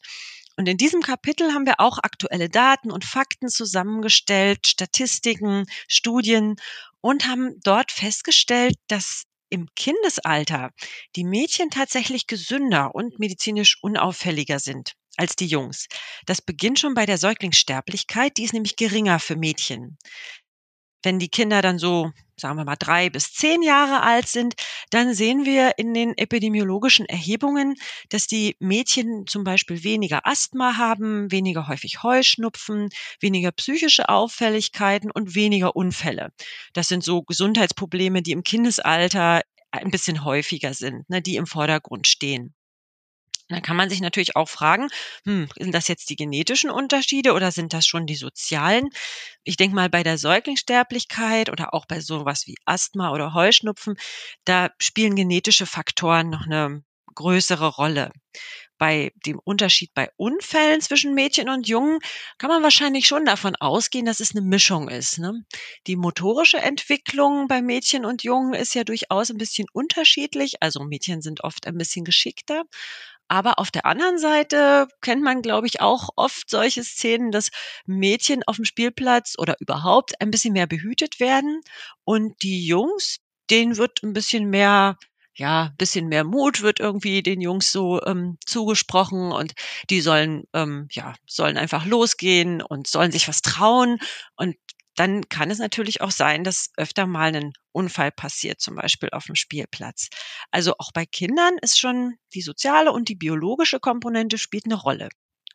Und 0.57 0.67
in 0.67 0.77
diesem 0.77 1.01
Kapitel 1.01 1.53
haben 1.53 1.65
wir 1.65 1.79
auch 1.79 1.97
aktuelle 1.97 2.49
Daten 2.49 2.91
und 2.91 3.03
Fakten 3.03 3.49
zusammengestellt, 3.49 4.67
Statistiken, 4.67 5.65
Studien 5.87 6.55
und 7.01 7.27
haben 7.27 7.59
dort 7.63 7.91
festgestellt, 7.91 8.75
dass 8.87 9.23
im 9.49 9.67
Kindesalter 9.75 10.71
die 11.15 11.23
Mädchen 11.23 11.69
tatsächlich 11.69 12.25
gesünder 12.27 12.95
und 12.95 13.19
medizinisch 13.19 13.77
unauffälliger 13.81 14.59
sind 14.59 14.95
als 15.17 15.35
die 15.35 15.47
Jungs. 15.47 15.87
Das 16.25 16.41
beginnt 16.41 16.79
schon 16.79 16.93
bei 16.93 17.05
der 17.05 17.17
Säuglingssterblichkeit, 17.17 18.37
die 18.37 18.43
ist 18.43 18.53
nämlich 18.53 18.75
geringer 18.75 19.19
für 19.19 19.35
Mädchen. 19.35 19.97
Wenn 21.05 21.19
die 21.19 21.29
Kinder 21.29 21.61
dann 21.61 21.77
so, 21.77 22.11
sagen 22.35 22.57
wir 22.57 22.65
mal, 22.65 22.77
drei 22.77 23.11
bis 23.11 23.31
zehn 23.31 23.61
Jahre 23.61 24.01
alt 24.01 24.27
sind, 24.27 24.55
dann 24.89 25.13
sehen 25.13 25.45
wir 25.45 25.73
in 25.77 25.93
den 25.93 26.17
epidemiologischen 26.17 27.05
Erhebungen, 27.05 27.75
dass 28.09 28.25
die 28.25 28.55
Mädchen 28.59 29.27
zum 29.27 29.43
Beispiel 29.43 29.83
weniger 29.83 30.25
Asthma 30.25 30.77
haben, 30.77 31.31
weniger 31.31 31.67
häufig 31.67 32.01
Heuschnupfen, 32.01 32.89
weniger 33.19 33.51
psychische 33.51 34.09
Auffälligkeiten 34.09 35.11
und 35.11 35.35
weniger 35.35 35.75
Unfälle. 35.75 36.31
Das 36.73 36.87
sind 36.87 37.03
so 37.03 37.21
Gesundheitsprobleme, 37.21 38.23
die 38.23 38.31
im 38.31 38.41
Kindesalter 38.41 39.43
ein 39.69 39.91
bisschen 39.91 40.23
häufiger 40.25 40.73
sind, 40.73 41.07
ne, 41.07 41.21
die 41.21 41.35
im 41.35 41.45
Vordergrund 41.45 42.07
stehen. 42.07 42.55
Dann 43.49 43.61
kann 43.61 43.75
man 43.75 43.89
sich 43.89 44.01
natürlich 44.01 44.35
auch 44.35 44.49
fragen, 44.49 44.87
hm, 45.25 45.47
sind 45.57 45.73
das 45.73 45.87
jetzt 45.87 46.09
die 46.09 46.15
genetischen 46.15 46.71
Unterschiede 46.71 47.33
oder 47.33 47.51
sind 47.51 47.73
das 47.73 47.85
schon 47.85 48.07
die 48.07 48.15
sozialen? 48.15 48.89
Ich 49.43 49.57
denke 49.57 49.75
mal, 49.75 49.89
bei 49.89 50.03
der 50.03 50.17
Säuglingssterblichkeit 50.17 51.49
oder 51.51 51.73
auch 51.73 51.85
bei 51.85 52.01
sowas 52.01 52.47
wie 52.47 52.55
Asthma 52.65 53.11
oder 53.11 53.33
Heuschnupfen, 53.33 53.95
da 54.45 54.69
spielen 54.79 55.15
genetische 55.15 55.65
Faktoren 55.67 56.29
noch 56.31 56.45
eine 56.45 56.83
größere 57.13 57.67
Rolle. 57.67 58.11
Bei 58.77 59.11
dem 59.25 59.39
Unterschied 59.43 59.93
bei 59.93 60.09
Unfällen 60.17 60.81
zwischen 60.81 61.13
Mädchen 61.13 61.47
und 61.49 61.67
Jungen 61.67 61.99
kann 62.37 62.49
man 62.49 62.63
wahrscheinlich 62.63 63.07
schon 63.07 63.25
davon 63.25 63.55
ausgehen, 63.55 64.05
dass 64.05 64.19
es 64.19 64.31
eine 64.31 64.41
Mischung 64.41 64.89
ist. 64.89 65.17
Ne? 65.17 65.45
Die 65.87 65.95
motorische 65.95 66.57
Entwicklung 66.57 67.47
bei 67.47 67.61
Mädchen 67.61 68.05
und 68.05 68.23
Jungen 68.23 68.53
ist 68.53 68.75
ja 68.75 68.83
durchaus 68.83 69.29
ein 69.29 69.37
bisschen 69.37 69.67
unterschiedlich. 69.71 70.61
Also 70.61 70.83
Mädchen 70.83 71.21
sind 71.21 71.43
oft 71.43 71.67
ein 71.67 71.77
bisschen 71.77 72.03
geschickter, 72.03 72.63
aber 73.27 73.59
auf 73.59 73.71
der 73.71 73.85
anderen 73.85 74.17
Seite 74.17 74.87
kennt 75.01 75.23
man, 75.23 75.41
glaube 75.41 75.67
ich, 75.67 75.81
auch 75.81 76.09
oft 76.15 76.49
solche 76.49 76.83
Szenen, 76.83 77.31
dass 77.31 77.49
Mädchen 77.85 78.43
auf 78.45 78.57
dem 78.57 78.65
Spielplatz 78.65 79.35
oder 79.37 79.55
überhaupt 79.59 80.21
ein 80.21 80.31
bisschen 80.31 80.53
mehr 80.53 80.67
behütet 80.67 81.19
werden. 81.19 81.61
Und 82.03 82.41
die 82.43 82.65
Jungs, 82.65 83.17
denen 83.49 83.77
wird 83.77 84.03
ein 84.03 84.13
bisschen 84.13 84.49
mehr 84.49 84.97
ja, 85.37 85.73
bisschen 85.77 86.07
mehr 86.07 86.23
Mut 86.23 86.61
wird 86.61 86.79
irgendwie 86.79 87.21
den 87.21 87.41
Jungs 87.41 87.71
so 87.71 88.01
ähm, 88.05 88.37
zugesprochen 88.45 89.33
und 89.33 89.53
die 89.89 89.99
sollen 89.99 90.45
ähm, 90.53 90.87
ja 90.91 91.13
sollen 91.27 91.57
einfach 91.57 91.85
losgehen 91.85 92.61
und 92.61 92.87
sollen 92.87 93.11
sich 93.11 93.27
was 93.27 93.41
trauen. 93.41 93.99
Und 94.37 94.55
dann 94.95 95.27
kann 95.29 95.51
es 95.51 95.59
natürlich 95.59 96.01
auch 96.01 96.11
sein, 96.11 96.43
dass 96.43 96.71
öfter 96.77 97.05
mal 97.05 97.35
ein 97.35 97.53
Unfall 97.71 98.11
passiert, 98.11 98.61
zum 98.61 98.75
Beispiel 98.75 99.09
auf 99.11 99.25
dem 99.25 99.35
Spielplatz. 99.35 100.09
Also 100.51 100.75
auch 100.79 100.91
bei 100.93 101.05
Kindern 101.05 101.57
ist 101.61 101.79
schon 101.79 102.15
die 102.33 102.41
soziale 102.41 102.91
und 102.91 103.09
die 103.09 103.15
biologische 103.15 103.79
Komponente 103.79 104.37
spielt 104.37 104.65
eine 104.65 104.75
Rolle. 104.75 105.09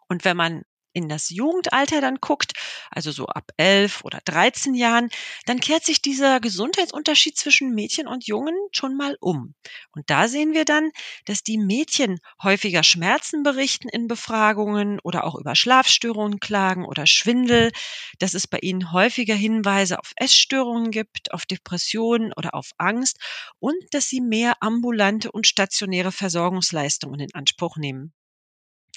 Und 0.09 0.25
wenn 0.25 0.37
man 0.37 0.63
in 0.93 1.09
das 1.09 1.31
Jugendalter 1.31 2.01
dann 2.01 2.17
guckt, 2.21 2.53
also 2.91 3.11
so 3.13 3.27
ab 3.27 3.51
11 3.57 4.05
oder 4.05 4.21
13 4.25 4.75
Jahren, 4.75 5.09
dann 5.47 5.61
kehrt 5.61 5.85
sich 5.85 6.03
dieser 6.03 6.41
Gesundheitsunterschied 6.41 7.37
zwischen 7.37 7.75
Mädchen 7.75 8.07
und 8.07 8.27
Jungen 8.27 8.55
schon 8.73 8.97
mal 8.97 9.17
um. 9.21 9.55
Und 9.93 10.11
da 10.11 10.29
sehen 10.29 10.53
wir 10.53 10.65
dann, 10.65 10.91
dass 11.27 11.43
die 11.43 11.59
Mädchen 11.59 12.19
häufiger 12.43 12.83
Schmerzen 12.83 13.43
berichten 13.43 13.89
in 13.89 14.09
Befragungen 14.09 14.99
oder 15.01 15.25
auch 15.25 15.35
über 15.37 15.55
Schlafstörungen 15.55 16.41
klagen 16.41 16.85
oder 16.85 17.07
Schwindel, 17.07 17.71
dass 18.19 18.35
es 18.35 18.47
bei 18.47 18.59
ihnen 18.59 18.93
häufiger 18.93 19.35
Hinweise 19.35 19.99
auf 19.99 20.13
Essstörungen 20.17 20.91
gibt, 20.91 21.33
auf 21.33 21.47
Depressionen 21.47 22.33
oder 22.37 22.55
auf 22.55 22.71
Angst 22.79 23.19
und 23.59 23.77
dass 23.93 24.09
sie 24.09 24.21
mehr 24.21 24.63
ambulante 24.63 25.31
und 25.33 25.47
stationäre 25.47 26.13
Versorgungsleistungen 26.13 27.21
in 27.21 27.35
Anspruch 27.35 27.77
nehmen. 27.77 28.13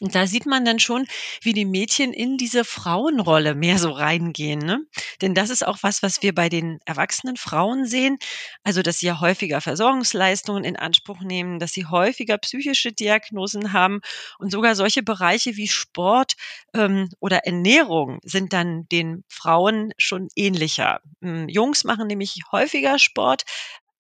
Und 0.01 0.15
da 0.15 0.27
sieht 0.27 0.45
man 0.45 0.65
dann 0.65 0.79
schon, 0.79 1.05
wie 1.41 1.53
die 1.53 1.65
Mädchen 1.65 2.13
in 2.13 2.37
diese 2.37 2.63
Frauenrolle 2.65 3.55
mehr 3.55 3.77
so 3.77 3.91
reingehen. 3.91 4.59
Ne? 4.59 4.81
Denn 5.21 5.33
das 5.33 5.49
ist 5.49 5.65
auch 5.65 5.77
was, 5.81 6.03
was 6.03 6.21
wir 6.21 6.33
bei 6.33 6.49
den 6.49 6.79
erwachsenen 6.85 7.37
Frauen 7.37 7.85
sehen. 7.85 8.17
Also, 8.63 8.81
dass 8.81 8.99
sie 8.99 9.07
ja 9.07 9.19
häufiger 9.19 9.61
Versorgungsleistungen 9.61 10.63
in 10.63 10.75
Anspruch 10.75 11.21
nehmen, 11.21 11.59
dass 11.59 11.73
sie 11.73 11.85
häufiger 11.85 12.37
psychische 12.37 12.91
Diagnosen 12.91 13.73
haben 13.73 14.01
und 14.39 14.51
sogar 14.51 14.75
solche 14.75 15.03
Bereiche 15.03 15.55
wie 15.55 15.67
Sport 15.67 16.33
ähm, 16.73 17.09
oder 17.19 17.45
Ernährung 17.45 18.19
sind 18.23 18.53
dann 18.53 18.87
den 18.89 19.23
Frauen 19.27 19.93
schon 19.97 20.27
ähnlicher. 20.35 21.01
Ähm, 21.21 21.47
Jungs 21.49 21.83
machen 21.83 22.07
nämlich 22.07 22.39
häufiger 22.51 22.99
Sport, 22.99 23.43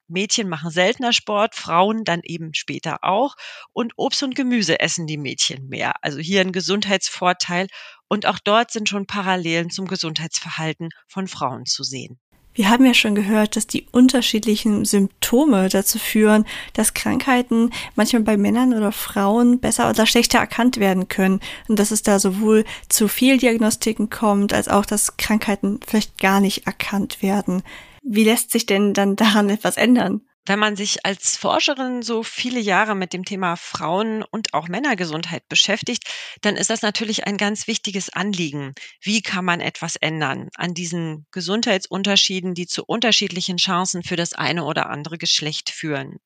Mädchen 0.07 0.49
machen 0.49 0.69
seltener 0.69 1.13
Sport, 1.13 1.55
Frauen 1.55 2.03
dann 2.03 2.21
eben 2.23 2.53
später 2.53 3.03
auch. 3.03 3.35
Und 3.71 3.93
Obst 3.95 4.23
und 4.23 4.35
Gemüse 4.35 4.79
essen 4.79 5.07
die 5.07 5.17
Mädchen 5.17 5.67
mehr. 5.67 5.93
Also 6.01 6.19
hier 6.19 6.41
ein 6.41 6.51
Gesundheitsvorteil. 6.51 7.67
Und 8.07 8.25
auch 8.25 8.39
dort 8.39 8.71
sind 8.71 8.89
schon 8.89 9.07
Parallelen 9.07 9.69
zum 9.69 9.87
Gesundheitsverhalten 9.87 10.89
von 11.07 11.27
Frauen 11.27 11.65
zu 11.65 11.83
sehen. 11.83 12.19
Wir 12.55 12.69
haben 12.69 12.85
ja 12.85 12.93
schon 12.93 13.15
gehört, 13.15 13.55
dass 13.55 13.65
die 13.65 13.87
unterschiedlichen 13.91 14.85
Symptome 14.85 15.69
dazu 15.69 15.97
führen, 15.97 16.45
dass 16.73 16.93
Krankheiten 16.93 17.71
manchmal 17.95 18.21
bei 18.21 18.37
Männern 18.37 18.75
oder 18.75 18.91
Frauen 18.91 19.59
besser 19.59 19.89
oder 19.89 20.05
schlechter 20.05 20.37
erkannt 20.37 20.77
werden 20.77 21.07
können. 21.07 21.39
Und 21.67 21.79
dass 21.79 21.89
es 21.89 22.03
da 22.03 22.19
sowohl 22.19 22.63
zu 22.89 23.07
Fehldiagnostiken 23.07 24.11
kommt, 24.11 24.53
als 24.53 24.67
auch, 24.67 24.85
dass 24.85 25.17
Krankheiten 25.17 25.79
vielleicht 25.85 26.19
gar 26.19 26.39
nicht 26.39 26.67
erkannt 26.67 27.23
werden. 27.23 27.63
Wie 28.03 28.23
lässt 28.23 28.51
sich 28.51 28.65
denn 28.65 28.93
dann 28.93 29.15
daran 29.15 29.49
etwas 29.49 29.77
ändern? 29.77 30.21
Wenn 30.45 30.59
man 30.59 30.75
sich 30.75 31.05
als 31.05 31.37
Forscherin 31.37 32.01
so 32.01 32.21
viele 32.21 32.59
Jahre 32.59 32.95
mit 32.95 33.13
dem 33.13 33.23
Thema 33.23 33.55
Frauen- 33.55 34.23
und 34.23 34.53
auch 34.53 34.67
Männergesundheit 34.67 35.47
beschäftigt, 35.47 36.03
dann 36.41 36.57
ist 36.57 36.69
das 36.69 36.81
natürlich 36.81 37.25
ein 37.25 37.37
ganz 37.37 37.65
wichtiges 37.65 38.09
Anliegen. 38.09 38.73
Wie 39.01 39.21
kann 39.21 39.45
man 39.45 39.61
etwas 39.61 39.95
ändern 39.95 40.49
an 40.55 40.73
diesen 40.73 41.25
Gesundheitsunterschieden, 41.31 42.53
die 42.55 42.67
zu 42.67 42.83
unterschiedlichen 42.85 43.55
Chancen 43.55 44.03
für 44.03 44.17
das 44.17 44.33
eine 44.33 44.65
oder 44.65 44.89
andere 44.89 45.17
Geschlecht 45.17 45.69
führen? 45.69 46.17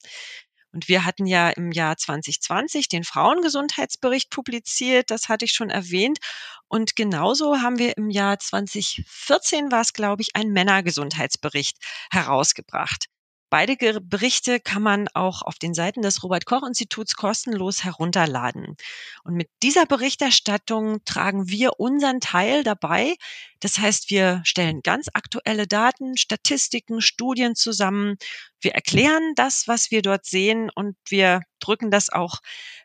Und 0.78 0.88
wir 0.88 1.06
hatten 1.06 1.26
ja 1.26 1.50
im 1.50 1.72
Jahr 1.72 1.98
2020 1.98 2.88
den 2.88 3.04
Frauengesundheitsbericht 3.04 4.30
publiziert, 4.30 5.10
das 5.10 5.28
hatte 5.28 5.44
ich 5.46 5.54
schon 5.54 5.72
erwähnt. 5.72 6.20
Und 6.68 6.96
genauso 6.96 7.62
haben 7.64 7.80
wir 7.80 7.98
im 7.98 8.12
Jahr 8.12 8.38
2014 8.38 9.72
war 9.72 9.82
es, 9.82 9.94
glaube 9.94 10.22
ich, 10.22 10.36
ein 10.36 10.52
Männergesundheitsbericht 10.52 11.78
herausgebracht. 12.12 13.08
Beide 13.50 14.02
Berichte 14.02 14.60
kann 14.60 14.82
man 14.82 15.08
auch 15.14 15.42
auf 15.42 15.58
den 15.58 15.74
Seiten 15.74 16.02
des 16.02 16.22
Robert 16.22 16.46
Koch 16.46 16.64
Instituts 16.68 17.16
kostenlos 17.16 17.86
herunterladen. 17.86 18.76
Und 19.24 19.36
mit 19.36 19.50
dieser 19.64 19.86
Berichterstattung 19.86 20.98
tragen 21.06 21.48
wir 21.48 21.80
unseren 21.80 22.20
Teil 22.20 22.66
dabei. 22.66 23.16
Das 23.62 23.78
heißt, 23.80 24.10
wir 24.10 24.42
stellen 24.44 24.82
ganz 24.84 25.08
aktuelle 25.14 25.66
Daten, 25.66 26.18
Statistiken, 26.18 27.00
Studien 27.02 27.56
zusammen. 27.56 28.18
Wir 28.60 28.74
erklären 28.76 29.32
das, 29.36 29.66
was 29.68 29.92
wir 29.92 30.02
dort 30.02 30.26
sehen 30.26 30.70
und 30.76 30.98
wir 31.08 31.42
drücken 31.60 31.90
das 31.90 32.10
auch 32.10 32.40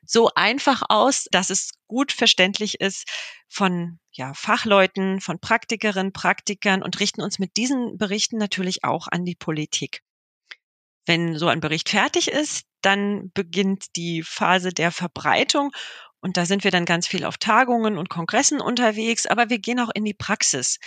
so 0.06 0.30
einfach 0.36 0.82
aus, 0.88 1.26
dass 1.32 1.50
es 1.50 1.72
gut 1.88 2.12
verständlich 2.12 2.80
ist 2.80 3.08
von 3.48 3.98
ja, 4.12 4.32
Fachleuten, 4.34 5.20
von 5.20 5.40
Praktikerinnen, 5.40 6.12
Praktikern 6.12 6.84
und 6.84 7.00
richten 7.00 7.20
uns 7.20 7.40
mit 7.40 7.56
diesen 7.56 7.98
Berichten 7.98 8.38
natürlich 8.38 8.84
auch 8.84 9.08
an 9.08 9.24
die 9.24 9.34
Politik. 9.34 10.02
Wenn 11.06 11.36
so 11.36 11.48
ein 11.48 11.60
Bericht 11.60 11.88
fertig 11.88 12.28
ist, 12.28 12.64
dann 12.80 13.30
beginnt 13.32 13.96
die 13.96 14.22
Phase 14.22 14.70
der 14.70 14.92
Verbreitung 14.92 15.72
und 16.24 16.36
da 16.36 16.46
sind 16.46 16.62
wir 16.62 16.70
dann 16.70 16.84
ganz 16.84 17.08
viel 17.08 17.24
auf 17.24 17.36
Tagungen 17.36 17.98
und 17.98 18.08
Kongressen 18.08 18.60
unterwegs, 18.60 19.26
aber 19.26 19.50
wir 19.50 19.58
gehen 19.58 19.80
auch 19.80 19.90
in 19.92 20.04
die 20.04 20.14
Praxis. 20.14 20.78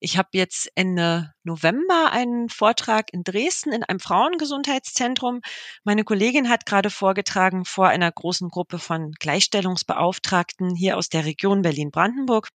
Ich 0.00 0.16
habe 0.16 0.30
jetzt 0.32 0.72
Ende 0.76 1.34
November 1.44 2.10
einen 2.10 2.48
Vortrag 2.48 3.12
in 3.12 3.22
Dresden 3.22 3.70
in 3.70 3.84
einem 3.84 4.00
Frauengesundheitszentrum. 4.00 5.42
Meine 5.84 6.04
Kollegin 6.04 6.48
hat 6.48 6.64
gerade 6.64 6.88
vorgetragen 6.88 7.66
vor 7.66 7.88
einer 7.88 8.10
großen 8.10 8.48
Gruppe 8.48 8.78
von 8.78 9.12
Gleichstellungsbeauftragten 9.20 10.74
hier 10.74 10.96
aus 10.96 11.10
der 11.10 11.26
Region 11.26 11.60
Berlin-Brandenburg. 11.60 12.48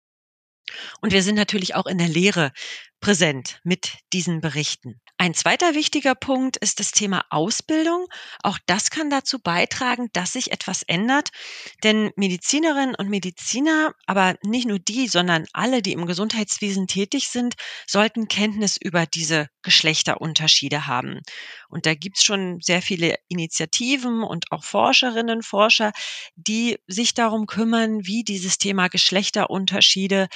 Und 1.02 1.12
wir 1.12 1.24
sind 1.24 1.36
natürlich 1.36 1.76
auch 1.76 1.86
in 1.86 1.98
der 1.98 2.08
Lehre 2.08 2.54
präsent 3.02 3.60
mit 3.66 3.98
diesen 4.14 4.40
Berichten. 4.40 5.02
Ein 5.22 5.36
zweiter 5.36 5.76
wichtiger 5.76 6.16
Punkt 6.16 6.58
ist 6.58 6.80
das 6.80 6.94
Thema 6.94 7.24
Ausbildung. 7.30 8.08
Auch 8.42 8.58
das 8.66 8.90
kann 8.90 9.12
dazu 9.12 9.38
beitragen, 9.38 10.10
dass 10.14 10.34
sich 10.34 10.52
etwas 10.52 10.82
ändert. 10.82 11.30
Denn 11.84 12.10
Medizinerinnen 12.16 12.96
und 12.96 13.08
Mediziner, 13.08 13.94
aber 14.08 14.34
nicht 14.42 14.68
nur 14.68 14.80
die, 14.80 15.08
sondern 15.08 15.46
alle, 15.54 15.84
die 15.84 15.92
im 15.92 16.08
Gesundheitswesen 16.08 16.88
tätig 16.88 17.28
sind, 17.28 17.54
sollten 17.86 18.30
Kenntnis 18.30 18.78
über 18.82 19.06
diese 19.06 19.48
Geschlechterunterschiede 19.62 20.88
haben. 20.88 21.20
Und 21.70 21.86
da 21.86 21.94
gibt's 21.94 22.26
schon 22.26 22.58
sehr 22.60 22.82
viele 22.82 23.14
Initiativen 23.28 24.24
und 24.24 24.52
auch 24.52 24.64
Forscherinnen, 24.64 25.44
Forscher, 25.44 25.92
die 26.36 26.80
sich 26.88 27.14
darum 27.14 27.46
kümmern, 27.46 28.08
wie 28.08 28.24
dieses 28.24 28.58
Thema 28.58 28.88
Geschlechterunterschiede 28.88 30.30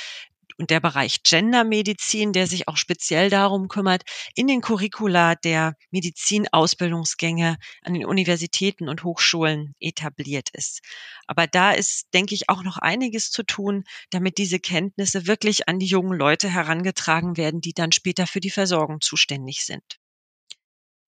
und 0.58 0.70
der 0.70 0.80
Bereich 0.80 1.24
Gendermedizin, 1.24 2.34
der 2.34 2.48
sich 2.48 2.68
auch 2.68 2.78
speziell 2.78 3.30
darum 3.30 3.68
kümmert, 3.68 4.04
in 4.36 4.48
den 4.48 4.62
Curricula 4.62 5.36
der 5.36 5.76
Medizinausbildungsgänge 5.92 7.58
an 7.82 7.94
den 7.94 8.06
Universitäten 8.06 8.90
und 8.90 9.04
Hochschulen 9.04 9.74
etabliert 9.80 10.50
ist. 10.54 10.82
Aber 11.28 11.48
da 11.48 11.72
ist, 11.72 12.08
denke 12.14 12.36
ich, 12.36 12.50
auch 12.50 12.64
noch 12.64 12.78
einiges 12.78 13.32
zu 13.32 13.44
tun, 13.44 13.84
damit 14.10 14.38
diese 14.38 14.60
Kenntnisse 14.60 15.28
wirklich 15.28 15.68
an 15.68 15.80
die 15.80 15.86
jungen 15.88 16.18
Leute 16.18 16.50
herangetragen 16.50 17.38
werden, 17.38 17.62
die 17.62 17.74
dann 17.74 17.92
später 17.92 18.28
für 18.28 18.40
die 18.40 18.52
Versorgung 18.52 19.02
zuständig 19.02 19.66
sind. 19.66 20.00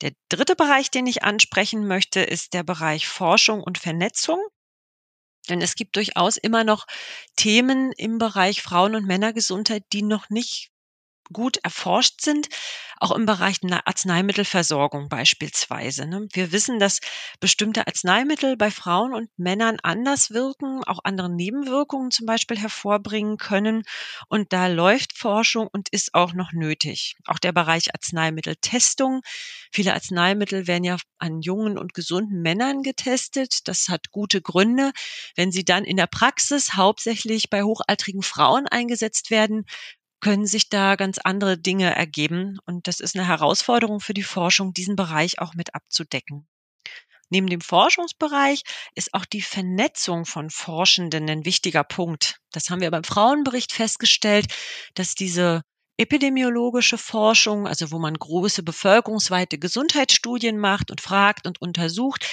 Der 0.02 0.12
dritte 0.30 0.56
Bereich, 0.56 0.92
den 0.92 1.08
ich 1.08 1.24
ansprechen 1.24 1.88
möchte, 1.88 2.20
ist 2.20 2.54
der 2.54 2.64
Bereich 2.64 3.08
Forschung 3.08 3.64
und 3.64 3.80
Vernetzung. 3.80 4.40
Denn 5.48 5.62
es 5.62 5.76
gibt 5.76 5.96
durchaus 5.96 6.38
immer 6.38 6.64
noch 6.64 6.86
Themen 7.36 7.92
im 7.94 8.18
Bereich 8.18 8.62
Frauen- 8.62 8.96
und 8.96 9.06
Männergesundheit, 9.06 9.84
die 9.94 10.04
noch 10.04 10.30
nicht 10.30 10.70
gut 11.32 11.58
erforscht 11.64 12.22
sind, 12.22 12.48
auch 13.00 13.12
im 13.12 13.26
Bereich 13.26 13.58
Arzneimittelversorgung 13.64 15.10
beispielsweise. 15.10 16.08
Ne? 16.08 16.28
Wir 16.34 16.52
wissen, 16.52 16.80
dass 16.80 17.00
bestimmte 17.40 17.86
Arzneimittel 17.88 18.58
bei 18.58 18.72
Frauen 18.72 19.14
und 19.14 19.30
Männern 19.38 19.78
anders 19.84 20.32
wirken, 20.32 20.84
auch 20.84 21.00
andere 21.04 21.30
Nebenwirkungen 21.30 22.12
zum 22.12 22.26
Beispiel 22.26 22.58
hervorbringen 22.58 23.38
können. 23.38 23.84
Und 24.30 24.54
da 24.54 24.68
läuft 24.68 25.18
Forschung 25.18 25.68
und 25.72 25.90
ist 25.90 26.14
auch 26.14 26.34
noch 26.34 26.54
nötig. 26.54 27.16
Auch 27.26 27.40
der 27.40 27.52
Bereich 27.52 27.94
Arzneimitteltestung. 27.94 29.22
Viele 29.72 29.94
Arzneimittel 29.94 30.68
werden 30.68 30.84
ja 30.84 30.98
an 31.20 31.42
jungen 31.42 31.78
und 31.78 31.94
gesunden 31.94 32.42
Männern 32.42 32.84
getestet. 32.84 33.68
Das 33.68 33.90
hat 33.90 34.12
gute 34.12 34.42
Gründe. 34.42 34.92
Wenn 35.36 35.52
sie 35.52 35.66
dann 35.66 35.84
in 35.84 35.98
der 35.98 36.08
Praxis 36.08 36.74
hauptsächlich 36.74 37.50
bei 37.50 37.64
hochaltrigen 37.64 38.22
Frauen 38.22 38.68
eingesetzt 38.68 39.30
werden, 39.30 39.66
können 40.20 40.46
sich 40.46 40.70
da 40.70 40.96
ganz 40.96 41.18
andere 41.18 41.58
Dinge 41.58 41.96
ergeben. 41.96 42.58
Und 42.66 42.88
das 42.88 43.00
ist 43.00 43.16
eine 43.16 43.28
Herausforderung 43.28 44.00
für 44.00 44.14
die 44.14 44.24
Forschung, 44.24 44.74
diesen 44.74 44.96
Bereich 44.96 45.40
auch 45.40 45.54
mit 45.54 45.76
abzudecken. 45.76 46.48
Neben 47.30 47.48
dem 47.48 47.62
Forschungsbereich 47.62 48.64
ist 48.96 49.14
auch 49.14 49.26
die 49.26 49.42
Vernetzung 49.42 50.26
von 50.26 50.50
Forschenden 50.50 51.30
ein 51.30 51.46
wichtiger 51.46 51.84
Punkt. 51.84 52.40
Das 52.52 52.70
haben 52.70 52.82
wir 52.82 52.92
beim 52.92 53.04
Frauenbericht 53.04 53.74
festgestellt, 53.74 54.48
dass 54.94 55.14
diese 55.14 55.64
epidemiologische 55.98 56.98
Forschung, 56.98 57.68
also 57.68 57.92
wo 57.92 58.00
man 58.00 58.14
große 58.14 58.64
bevölkerungsweite 58.64 59.58
Gesundheitsstudien 59.58 60.58
macht 60.58 60.92
und 60.92 61.02
fragt 61.02 61.48
und 61.48 61.60
untersucht, 61.60 62.26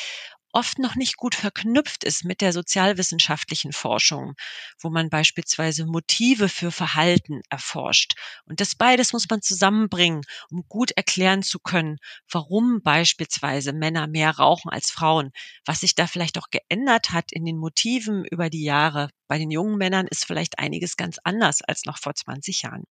oft 0.55 0.79
noch 0.79 0.95
nicht 0.95 1.17
gut 1.17 1.35
verknüpft 1.35 2.05
ist 2.05 2.25
mit 2.25 2.41
der 2.41 2.53
sozialwissenschaftlichen 2.53 3.73
Forschung, 3.73 4.35
wo 4.81 4.91
man 4.91 5.11
beispielsweise 5.11 5.87
Motive 5.87 6.49
für 6.49 6.71
Verhalten 6.71 7.43
erforscht. 7.51 8.15
Und 8.47 8.61
das 8.61 8.75
beides 8.75 9.13
muss 9.13 9.29
man 9.29 9.43
zusammenbringen, 9.43 10.23
um 10.51 10.65
gut 10.69 10.93
erklären 10.93 11.43
zu 11.43 11.59
können, 11.59 11.99
warum 12.31 12.81
beispielsweise 12.83 13.73
Männer 13.73 14.07
mehr 14.07 14.31
rauchen 14.31 14.71
als 14.71 14.91
Frauen, 14.91 15.33
was 15.65 15.81
sich 15.81 15.95
da 15.95 16.07
vielleicht 16.07 16.39
auch 16.39 16.49
geändert 16.51 17.11
hat 17.11 17.33
in 17.33 17.45
den 17.45 17.59
Motiven 17.59 18.25
über 18.25 18.49
die 18.51 18.65
Jahre. 18.65 19.11
Bei 19.29 19.39
den 19.39 19.51
jungen 19.51 19.77
Männern 19.77 20.07
ist 20.07 20.25
vielleicht 20.27 20.59
einiges 20.59 20.97
ganz 20.97 21.19
anders 21.25 21.63
als 21.63 21.85
noch 21.85 21.99
vor 21.99 22.15
20 22.15 22.63
Jahren. 22.63 22.85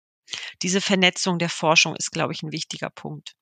Diese 0.63 0.81
Vernetzung 0.81 1.39
der 1.39 1.49
Forschung 1.51 1.97
ist, 1.97 2.13
glaube 2.13 2.33
ich, 2.33 2.43
ein 2.43 2.53
wichtiger 2.53 2.91
Punkt. 2.91 3.35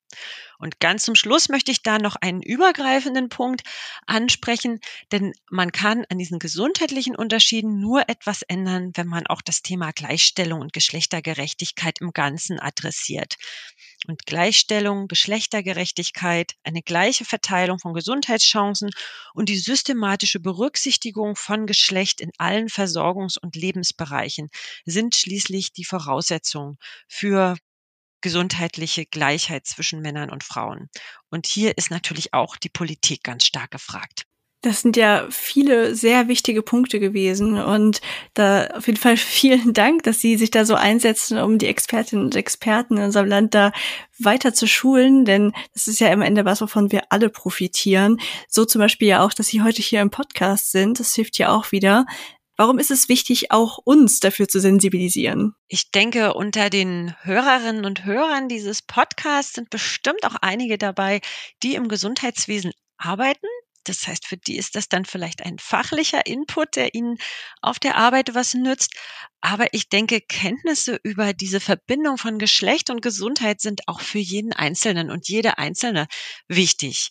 Und 0.58 0.80
ganz 0.80 1.04
zum 1.04 1.14
Schluss 1.14 1.48
möchte 1.48 1.70
ich 1.70 1.82
da 1.82 1.98
noch 1.98 2.16
einen 2.16 2.42
übergreifenden 2.42 3.28
Punkt 3.28 3.62
ansprechen, 4.06 4.80
denn 5.12 5.32
man 5.50 5.72
kann 5.72 6.04
an 6.10 6.18
diesen 6.18 6.38
gesundheitlichen 6.38 7.14
Unterschieden 7.14 7.78
nur 7.80 8.08
etwas 8.08 8.42
ändern, 8.42 8.90
wenn 8.94 9.06
man 9.06 9.26
auch 9.26 9.40
das 9.40 9.62
Thema 9.62 9.92
Gleichstellung 9.92 10.60
und 10.60 10.72
Geschlechtergerechtigkeit 10.72 12.00
im 12.00 12.12
Ganzen 12.12 12.58
adressiert. 12.58 13.36
Und 14.06 14.24
Gleichstellung, 14.26 15.08
Geschlechtergerechtigkeit, 15.08 16.54
eine 16.64 16.82
gleiche 16.82 17.24
Verteilung 17.24 17.78
von 17.78 17.92
Gesundheitschancen 17.92 18.90
und 19.34 19.48
die 19.48 19.58
systematische 19.58 20.40
Berücksichtigung 20.40 21.36
von 21.36 21.66
Geschlecht 21.66 22.20
in 22.20 22.30
allen 22.38 22.68
Versorgungs- 22.68 23.38
und 23.38 23.56
Lebensbereichen 23.56 24.48
sind 24.86 25.14
schließlich 25.14 25.72
die 25.72 25.84
Voraussetzungen 25.84 26.78
für 27.08 27.56
gesundheitliche 28.22 29.06
Gleichheit 29.06 29.66
zwischen 29.66 30.00
Männern 30.00 30.30
und 30.30 30.44
Frauen. 30.44 30.88
Und 31.30 31.46
hier 31.46 31.76
ist 31.78 31.90
natürlich 31.90 32.32
auch 32.34 32.56
die 32.56 32.68
Politik 32.68 33.22
ganz 33.22 33.44
stark 33.46 33.70
gefragt. 33.70 34.24
Das 34.62 34.82
sind 34.82 34.98
ja 34.98 35.26
viele 35.30 35.94
sehr 35.94 36.28
wichtige 36.28 36.62
Punkte 36.62 37.00
gewesen 37.00 37.58
und 37.58 38.02
da 38.34 38.66
auf 38.74 38.86
jeden 38.86 38.98
Fall 38.98 39.16
vielen 39.18 39.72
Dank, 39.72 40.02
dass 40.02 40.20
Sie 40.20 40.36
sich 40.36 40.50
da 40.50 40.64
so 40.64 40.74
einsetzen, 40.74 41.38
um 41.38 41.58
die 41.58 41.66
Expertinnen 41.66 42.24
und 42.24 42.34
Experten 42.34 42.98
in 42.98 43.04
unserem 43.04 43.26
Land 43.26 43.54
da 43.54 43.72
weiter 44.18 44.52
zu 44.52 44.66
schulen, 44.66 45.24
denn 45.24 45.52
das 45.72 45.86
ist 45.86 46.00
ja 46.00 46.10
am 46.10 46.20
Ende 46.20 46.44
was, 46.44 46.60
wovon 46.60 46.92
wir 46.92 47.04
alle 47.10 47.30
profitieren. 47.30 48.20
So 48.48 48.66
zum 48.66 48.80
Beispiel 48.80 49.08
ja 49.08 49.24
auch, 49.24 49.32
dass 49.32 49.46
Sie 49.46 49.62
heute 49.62 49.80
hier 49.80 50.02
im 50.02 50.10
Podcast 50.10 50.72
sind. 50.72 51.00
Das 51.00 51.14
hilft 51.14 51.38
ja 51.38 51.54
auch 51.54 51.72
wieder. 51.72 52.04
Warum 52.60 52.78
ist 52.78 52.90
es 52.90 53.08
wichtig, 53.08 53.52
auch 53.52 53.78
uns 53.78 54.20
dafür 54.20 54.46
zu 54.46 54.60
sensibilisieren? 54.60 55.54
Ich 55.68 55.92
denke, 55.92 56.34
unter 56.34 56.68
den 56.68 57.16
Hörerinnen 57.22 57.86
und 57.86 58.04
Hörern 58.04 58.50
dieses 58.50 58.82
Podcasts 58.82 59.54
sind 59.54 59.70
bestimmt 59.70 60.26
auch 60.26 60.34
einige 60.42 60.76
dabei, 60.76 61.22
die 61.62 61.74
im 61.74 61.88
Gesundheitswesen 61.88 62.72
arbeiten. 62.98 63.46
Das 63.84 64.06
heißt, 64.06 64.26
für 64.26 64.36
die 64.36 64.56
ist 64.56 64.74
das 64.76 64.88
dann 64.88 65.04
vielleicht 65.04 65.42
ein 65.44 65.58
fachlicher 65.58 66.26
Input, 66.26 66.76
der 66.76 66.94
ihnen 66.94 67.16
auf 67.62 67.78
der 67.78 67.96
Arbeit 67.96 68.34
was 68.34 68.54
nützt. 68.54 68.94
Aber 69.40 69.72
ich 69.72 69.88
denke, 69.88 70.20
Kenntnisse 70.20 71.00
über 71.02 71.32
diese 71.32 71.60
Verbindung 71.60 72.18
von 72.18 72.38
Geschlecht 72.38 72.90
und 72.90 73.00
Gesundheit 73.02 73.60
sind 73.60 73.82
auch 73.88 74.00
für 74.00 74.18
jeden 74.18 74.52
Einzelnen 74.52 75.10
und 75.10 75.28
jede 75.28 75.58
Einzelne 75.58 76.06
wichtig. 76.48 77.10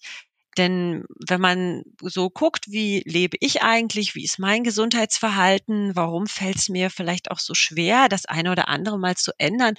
Denn 0.59 1.05
wenn 1.25 1.39
man 1.39 1.83
so 2.01 2.29
guckt, 2.29 2.65
wie 2.67 3.01
lebe 3.05 3.37
ich 3.39 3.61
eigentlich, 3.61 4.13
wie 4.13 4.25
ist 4.25 4.39
mein 4.39 4.65
Gesundheitsverhalten, 4.65 5.95
warum 5.95 6.27
fällt 6.27 6.57
es 6.57 6.67
mir 6.67 6.89
vielleicht 6.89 7.31
auch 7.31 7.39
so 7.39 7.53
schwer, 7.53 8.09
das 8.09 8.25
eine 8.25 8.51
oder 8.51 8.67
andere 8.67 8.99
mal 8.99 9.15
zu 9.15 9.31
ändern, 9.37 9.75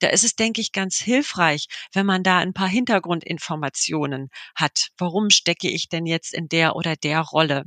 da 0.00 0.08
ist 0.08 0.24
es, 0.24 0.34
denke 0.34 0.62
ich, 0.62 0.72
ganz 0.72 0.96
hilfreich, 0.96 1.66
wenn 1.92 2.06
man 2.06 2.22
da 2.22 2.38
ein 2.38 2.54
paar 2.54 2.68
Hintergrundinformationen 2.68 4.30
hat. 4.54 4.88
Warum 4.96 5.28
stecke 5.28 5.68
ich 5.68 5.90
denn 5.90 6.06
jetzt 6.06 6.32
in 6.32 6.48
der 6.48 6.76
oder 6.76 6.96
der 6.96 7.20
Rolle? 7.20 7.64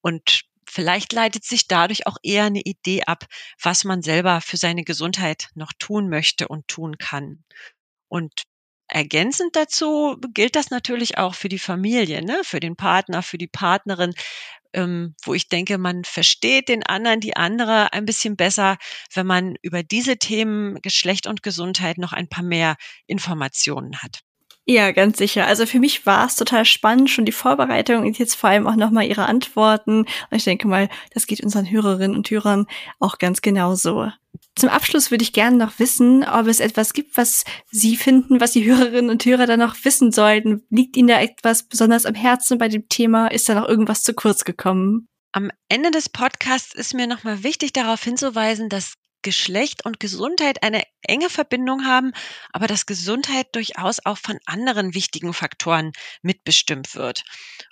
Und 0.00 0.42
vielleicht 0.68 1.12
leitet 1.12 1.44
sich 1.44 1.68
dadurch 1.68 2.08
auch 2.08 2.16
eher 2.24 2.46
eine 2.46 2.62
Idee 2.62 3.04
ab, 3.04 3.26
was 3.62 3.84
man 3.84 4.02
selber 4.02 4.40
für 4.40 4.56
seine 4.56 4.82
Gesundheit 4.82 5.50
noch 5.54 5.72
tun 5.78 6.08
möchte 6.08 6.48
und 6.48 6.66
tun 6.66 6.98
kann. 6.98 7.44
Und 8.08 8.42
Ergänzend 8.94 9.56
dazu 9.56 10.18
gilt 10.34 10.54
das 10.54 10.68
natürlich 10.68 11.16
auch 11.16 11.34
für 11.34 11.48
die 11.48 11.58
Familie, 11.58 12.22
ne? 12.22 12.42
für 12.42 12.60
den 12.60 12.76
Partner, 12.76 13.22
für 13.22 13.38
die 13.38 13.46
Partnerin, 13.46 14.12
ähm, 14.74 15.14
wo 15.24 15.32
ich 15.32 15.48
denke, 15.48 15.78
man 15.78 16.04
versteht 16.04 16.68
den 16.68 16.84
anderen, 16.84 17.20
die 17.20 17.34
andere 17.34 17.94
ein 17.94 18.04
bisschen 18.04 18.36
besser, 18.36 18.76
wenn 19.14 19.26
man 19.26 19.56
über 19.62 19.82
diese 19.82 20.18
Themen 20.18 20.82
Geschlecht 20.82 21.26
und 21.26 21.42
Gesundheit 21.42 21.96
noch 21.96 22.12
ein 22.12 22.28
paar 22.28 22.44
mehr 22.44 22.76
Informationen 23.06 24.02
hat. 24.02 24.20
Ja, 24.66 24.92
ganz 24.92 25.16
sicher. 25.16 25.46
Also 25.46 25.64
für 25.64 25.80
mich 25.80 26.04
war 26.04 26.26
es 26.26 26.36
total 26.36 26.66
spannend, 26.66 27.08
schon 27.08 27.24
die 27.24 27.32
Vorbereitung 27.32 28.04
und 28.04 28.18
jetzt 28.18 28.34
vor 28.34 28.50
allem 28.50 28.66
auch 28.66 28.76
nochmal 28.76 29.06
Ihre 29.06 29.24
Antworten. 29.24 30.00
Und 30.00 30.36
ich 30.36 30.44
denke 30.44 30.68
mal, 30.68 30.90
das 31.14 31.26
geht 31.26 31.42
unseren 31.42 31.70
Hörerinnen 31.70 32.14
und 32.14 32.30
Hörern 32.30 32.66
auch 33.00 33.16
ganz 33.16 33.40
genauso. 33.40 34.12
Zum 34.54 34.68
Abschluss 34.68 35.10
würde 35.10 35.22
ich 35.24 35.32
gerne 35.32 35.56
noch 35.56 35.78
wissen, 35.78 36.24
ob 36.24 36.46
es 36.46 36.60
etwas 36.60 36.92
gibt, 36.92 37.16
was 37.16 37.44
Sie 37.70 37.96
finden, 37.96 38.40
was 38.40 38.52
die 38.52 38.64
Hörerinnen 38.64 39.10
und 39.10 39.24
Hörer 39.24 39.46
da 39.46 39.56
noch 39.56 39.76
wissen 39.84 40.12
sollten. 40.12 40.62
Liegt 40.68 40.96
Ihnen 40.96 41.08
da 41.08 41.20
etwas 41.20 41.62
besonders 41.68 42.04
am 42.04 42.14
Herzen 42.14 42.58
bei 42.58 42.68
dem 42.68 42.88
Thema? 42.88 43.28
Ist 43.28 43.48
da 43.48 43.54
noch 43.54 43.68
irgendwas 43.68 44.02
zu 44.02 44.12
kurz 44.12 44.44
gekommen? 44.44 45.08
Am 45.32 45.50
Ende 45.68 45.90
des 45.90 46.10
Podcasts 46.10 46.74
ist 46.74 46.92
mir 46.92 47.06
nochmal 47.06 47.42
wichtig 47.42 47.72
darauf 47.72 48.02
hinzuweisen, 48.02 48.68
dass 48.68 48.94
Geschlecht 49.22 49.86
und 49.86 50.00
Gesundheit 50.00 50.62
eine 50.62 50.82
enge 51.02 51.30
Verbindung 51.30 51.86
haben, 51.86 52.12
aber 52.52 52.66
dass 52.66 52.86
Gesundheit 52.86 53.46
durchaus 53.54 54.04
auch 54.04 54.18
von 54.18 54.38
anderen 54.46 54.94
wichtigen 54.94 55.32
Faktoren 55.32 55.92
mitbestimmt 56.22 56.94
wird. 56.94 57.22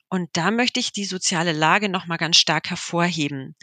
Und 0.09 0.31
da 0.33 0.51
möchte 0.51 0.81
ich 0.81 0.93
die 0.93 1.05
soziale 1.05 1.53
Lage 1.53 1.89
nochmal 1.89 2.19
ganz 2.19 2.39
stark 2.39 2.71
hervorheben. 2.71 3.57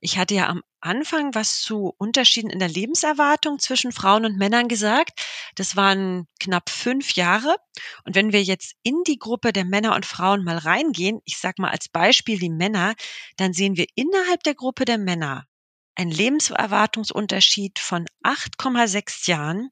Ich 0.00 0.18
hatte 0.18 0.34
ja 0.34 0.48
am 0.48 0.62
Anfang 0.82 1.34
was 1.34 1.60
zu 1.60 1.94
Unterschieden 1.96 2.50
in 2.50 2.58
der 2.58 2.68
Lebenserwartung 2.68 3.58
zwischen 3.58 3.92
Frauen 3.92 4.24
und 4.24 4.36
Männern 4.36 4.68
gesagt. 4.68 5.20
Das 5.54 5.76
waren 5.76 6.26
knapp 6.40 6.68
fünf 6.68 7.12
Jahre. 7.14 7.56
Und 8.04 8.14
wenn 8.14 8.32
wir 8.32 8.42
jetzt 8.42 8.74
in 8.82 9.02
die 9.06 9.18
Gruppe 9.18 9.52
der 9.52 9.64
Männer 9.64 9.94
und 9.94 10.06
Frauen 10.06 10.44
mal 10.44 10.58
reingehen, 10.58 11.20
ich 11.24 11.38
sage 11.38 11.62
mal 11.62 11.70
als 11.70 11.88
Beispiel 11.88 12.38
die 12.38 12.50
Männer, 12.50 12.94
dann 13.36 13.52
sehen 13.52 13.76
wir 13.76 13.86
innerhalb 13.94 14.42
der 14.42 14.54
Gruppe 14.54 14.84
der 14.84 14.98
Männer 14.98 15.46
ein 15.94 16.10
Lebenserwartungsunterschied 16.10 17.78
von 17.78 18.06
8,6 18.24 19.28
Jahren, 19.28 19.70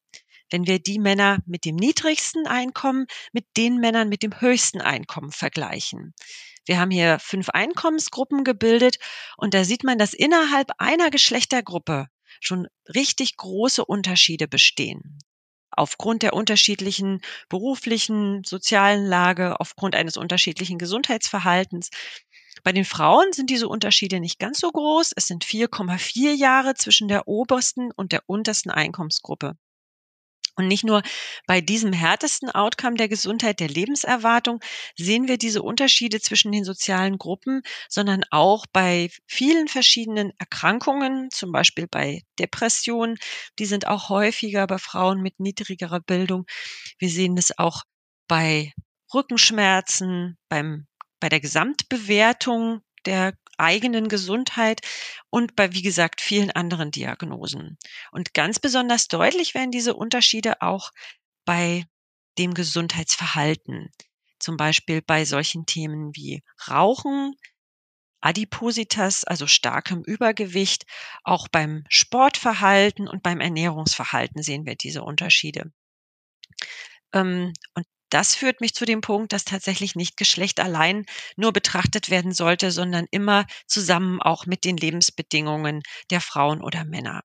wenn 0.50 0.66
wir 0.66 0.78
die 0.78 0.98
Männer 0.98 1.38
mit 1.46 1.64
dem 1.64 1.76
niedrigsten 1.76 2.46
Einkommen 2.46 3.06
mit 3.32 3.46
den 3.56 3.76
Männern 3.76 4.08
mit 4.08 4.22
dem 4.22 4.40
höchsten 4.40 4.80
Einkommen 4.80 5.32
vergleichen. 5.32 6.14
Wir 6.66 6.78
haben 6.78 6.90
hier 6.90 7.18
fünf 7.18 7.48
Einkommensgruppen 7.48 8.44
gebildet 8.44 8.98
und 9.36 9.54
da 9.54 9.64
sieht 9.64 9.84
man, 9.84 9.98
dass 9.98 10.14
innerhalb 10.14 10.70
einer 10.78 11.10
Geschlechtergruppe 11.10 12.06
schon 12.40 12.68
richtig 12.94 13.36
große 13.36 13.84
Unterschiede 13.84 14.46
bestehen. 14.46 15.18
Aufgrund 15.70 16.22
der 16.22 16.34
unterschiedlichen 16.34 17.20
beruflichen, 17.48 18.42
sozialen 18.44 19.06
Lage, 19.06 19.60
aufgrund 19.60 19.94
eines 19.94 20.16
unterschiedlichen 20.16 20.78
Gesundheitsverhaltens, 20.78 21.90
bei 22.62 22.72
den 22.72 22.84
Frauen 22.84 23.32
sind 23.32 23.50
diese 23.50 23.68
Unterschiede 23.68 24.20
nicht 24.20 24.38
ganz 24.38 24.60
so 24.60 24.70
groß. 24.70 25.12
Es 25.16 25.26
sind 25.26 25.44
4,4 25.44 26.34
Jahre 26.34 26.74
zwischen 26.74 27.08
der 27.08 27.26
obersten 27.26 27.90
und 27.92 28.12
der 28.12 28.22
untersten 28.26 28.70
Einkommensgruppe. 28.70 29.56
Und 30.56 30.68
nicht 30.68 30.84
nur 30.84 31.02
bei 31.46 31.60
diesem 31.60 31.92
härtesten 31.92 32.50
Outcome 32.50 32.96
der 32.96 33.08
Gesundheit, 33.08 33.60
der 33.60 33.68
Lebenserwartung, 33.68 34.60
sehen 34.96 35.28
wir 35.28 35.38
diese 35.38 35.62
Unterschiede 35.62 36.20
zwischen 36.20 36.52
den 36.52 36.64
sozialen 36.64 37.18
Gruppen, 37.18 37.62
sondern 37.88 38.24
auch 38.30 38.66
bei 38.72 39.10
vielen 39.26 39.68
verschiedenen 39.68 40.32
Erkrankungen, 40.38 41.30
zum 41.30 41.52
Beispiel 41.52 41.86
bei 41.86 42.22
Depressionen. 42.38 43.18
Die 43.58 43.66
sind 43.66 43.86
auch 43.86 44.08
häufiger 44.08 44.66
bei 44.66 44.78
Frauen 44.78 45.20
mit 45.20 45.40
niedrigerer 45.40 46.00
Bildung. 46.00 46.46
Wir 46.98 47.08
sehen 47.08 47.36
es 47.38 47.56
auch 47.58 47.82
bei 48.28 48.72
Rückenschmerzen, 49.12 50.38
beim 50.48 50.86
bei 51.20 51.28
der 51.28 51.40
Gesamtbewertung 51.40 52.80
der 53.04 53.34
eigenen 53.60 54.08
Gesundheit 54.08 54.80
und 55.30 55.54
bei, 55.56 55.72
wie 55.72 55.82
gesagt, 55.82 56.20
vielen 56.20 56.50
anderen 56.50 56.90
Diagnosen. 56.90 57.78
Und 58.10 58.34
ganz 58.34 58.58
besonders 58.58 59.08
deutlich 59.08 59.54
werden 59.54 59.70
diese 59.70 59.94
Unterschiede 59.94 60.62
auch 60.62 60.90
bei 61.44 61.84
dem 62.38 62.54
Gesundheitsverhalten. 62.54 63.90
Zum 64.38 64.56
Beispiel 64.56 65.02
bei 65.02 65.24
solchen 65.24 65.66
Themen 65.66 66.10
wie 66.14 66.42
Rauchen, 66.68 67.34
Adipositas, 68.20 69.24
also 69.24 69.46
starkem 69.46 70.02
Übergewicht, 70.02 70.84
auch 71.24 71.48
beim 71.48 71.84
Sportverhalten 71.88 73.08
und 73.08 73.22
beim 73.22 73.40
Ernährungsverhalten 73.40 74.42
sehen 74.42 74.66
wir 74.66 74.76
diese 74.76 75.02
Unterschiede. 75.02 75.72
Ähm, 77.12 77.52
und 77.74 77.86
das 78.10 78.34
führt 78.34 78.60
mich 78.60 78.74
zu 78.74 78.84
dem 78.84 79.00
Punkt, 79.00 79.32
dass 79.32 79.44
tatsächlich 79.44 79.94
nicht 79.96 80.16
Geschlecht 80.16 80.60
allein 80.60 81.06
nur 81.36 81.52
betrachtet 81.52 82.10
werden 82.10 82.32
sollte, 82.32 82.70
sondern 82.72 83.06
immer 83.10 83.46
zusammen 83.66 84.20
auch 84.20 84.46
mit 84.46 84.64
den 84.64 84.76
Lebensbedingungen 84.76 85.82
der 86.10 86.20
Frauen 86.20 86.62
oder 86.62 86.84
Männer. 86.84 87.22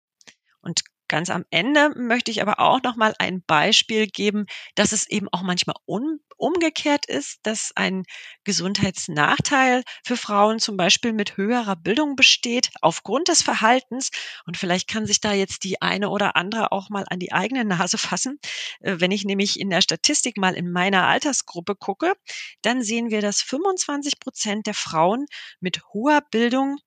Und 0.61 0.81
Ganz 1.07 1.29
am 1.29 1.45
Ende 1.51 1.91
möchte 1.95 2.31
ich 2.31 2.41
aber 2.41 2.59
auch 2.59 2.81
noch 2.81 2.95
mal 2.95 3.13
ein 3.19 3.43
Beispiel 3.43 4.07
geben, 4.07 4.45
dass 4.73 4.91
es 4.91 5.07
eben 5.07 5.27
auch 5.31 5.43
manchmal 5.43 5.75
un 5.87 6.19
umgekehrt 6.37 7.05
ist, 7.05 7.39
dass 7.43 7.71
ein 7.75 8.03
Gesundheitsnachteil 8.43 9.83
für 10.03 10.17
Frauen 10.17 10.59
zum 10.59 10.77
Beispiel 10.77 11.13
mit 11.13 11.37
höherer 11.37 11.75
Bildung 11.75 12.15
besteht 12.15 12.71
aufgrund 12.81 13.29
des 13.29 13.41
Verhaltens. 13.41 14.09
Und 14.45 14.57
vielleicht 14.57 14.89
kann 14.89 15.05
sich 15.05 15.21
da 15.21 15.33
jetzt 15.33 15.63
die 15.63 15.81
eine 15.81 16.09
oder 16.09 16.35
andere 16.35 16.71
auch 16.71 16.89
mal 16.89 17.05
an 17.09 17.19
die 17.19 17.31
eigene 17.31 17.65
Nase 17.65 17.97
fassen. 17.97 18.39
Äh, 18.81 18.97
wenn 18.99 19.11
ich 19.11 19.23
nämlich 19.23 19.59
in 19.59 19.69
der 19.69 19.81
Statistik 19.81 20.37
mal 20.37 20.55
in 20.55 20.71
meiner 20.71 21.07
Altersgruppe 21.07 21.75
gucke, 21.75 22.13
dann 22.61 22.83
sehen 22.83 23.09
wir, 23.09 23.21
dass 23.21 23.41
25 23.41 24.19
Prozent 24.19 24.67
der 24.67 24.73
Frauen 24.73 25.25
mit 25.59 25.83
hoher 25.93 26.21
Bildung 26.31 26.77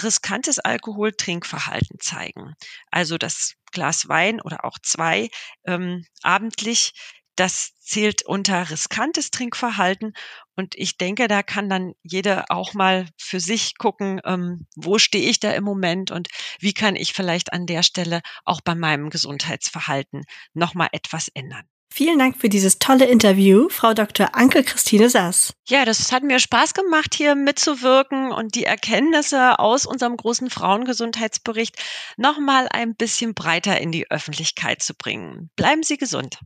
riskantes 0.00 0.58
Alkoholtrinkverhalten 0.58 1.98
zeigen. 2.00 2.54
Also 2.90 3.18
das 3.18 3.54
Glas 3.72 4.08
Wein 4.08 4.40
oder 4.40 4.64
auch 4.64 4.78
zwei 4.82 5.30
ähm, 5.66 6.04
abendlich, 6.22 6.92
das 7.36 7.74
zählt 7.80 8.24
unter 8.26 8.70
riskantes 8.70 9.30
Trinkverhalten. 9.30 10.12
Und 10.54 10.74
ich 10.76 10.98
denke, 10.98 11.28
da 11.28 11.42
kann 11.42 11.68
dann 11.68 11.94
jeder 12.02 12.44
auch 12.50 12.74
mal 12.74 13.08
für 13.16 13.40
sich 13.40 13.78
gucken, 13.78 14.20
ähm, 14.24 14.66
wo 14.76 14.98
stehe 14.98 15.28
ich 15.28 15.40
da 15.40 15.52
im 15.52 15.64
Moment 15.64 16.10
und 16.10 16.28
wie 16.60 16.74
kann 16.74 16.94
ich 16.94 17.14
vielleicht 17.14 17.52
an 17.52 17.66
der 17.66 17.82
Stelle 17.82 18.20
auch 18.44 18.60
bei 18.60 18.74
meinem 18.74 19.10
Gesundheitsverhalten 19.10 20.24
nochmal 20.52 20.88
etwas 20.92 21.28
ändern. 21.28 21.64
Vielen 21.94 22.18
Dank 22.18 22.38
für 22.38 22.48
dieses 22.48 22.78
tolle 22.78 23.04
Interview, 23.04 23.68
Frau 23.68 23.92
Dr. 23.92 24.34
Anke 24.34 24.64
Christine 24.64 25.10
Sass. 25.10 25.52
Ja, 25.68 25.84
das 25.84 26.10
hat 26.10 26.22
mir 26.22 26.38
Spaß 26.38 26.72
gemacht, 26.72 27.14
hier 27.14 27.34
mitzuwirken 27.34 28.32
und 28.32 28.54
die 28.54 28.64
Erkenntnisse 28.64 29.58
aus 29.58 29.84
unserem 29.84 30.16
großen 30.16 30.48
Frauengesundheitsbericht 30.48 31.76
nochmal 32.16 32.66
ein 32.70 32.94
bisschen 32.94 33.34
breiter 33.34 33.78
in 33.78 33.92
die 33.92 34.10
Öffentlichkeit 34.10 34.82
zu 34.82 34.94
bringen. 34.94 35.50
Bleiben 35.54 35.82
Sie 35.82 35.98
gesund. 35.98 36.38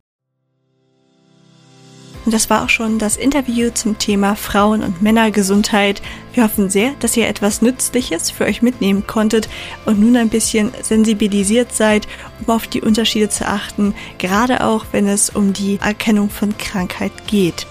Und 2.27 2.33
das 2.33 2.49
war 2.49 2.65
auch 2.65 2.69
schon 2.69 2.99
das 2.99 3.15
Interview 3.15 3.69
zum 3.73 3.99
Thema 3.99 4.35
Frauen- 4.35 4.83
und 4.83 5.01
Männergesundheit. 5.01 6.01
Wir 6.33 6.43
hoffen 6.43 6.69
sehr, 6.69 6.91
dass 6.99 7.15
ihr 7.15 7.25
etwas 7.25 7.61
Nützliches 7.61 8.31
für 8.31 8.43
euch 8.43 8.61
mitnehmen 8.61 9.07
konntet 9.07 9.47
und 9.85 10.01
nun 10.01 10.17
ein 10.17 10.27
bisschen 10.27 10.73
sensibilisiert 10.81 11.73
seid, 11.73 12.05
um 12.41 12.53
auf 12.53 12.67
die 12.67 12.81
Unterschiede 12.81 13.29
zu 13.29 13.47
achten, 13.47 13.95
gerade 14.17 14.65
auch 14.65 14.87
wenn 14.91 15.07
es 15.07 15.29
um 15.29 15.53
die 15.53 15.79
Erkennung 15.81 16.29
von 16.29 16.57
Krankheit 16.57 17.13
geht. 17.27 17.65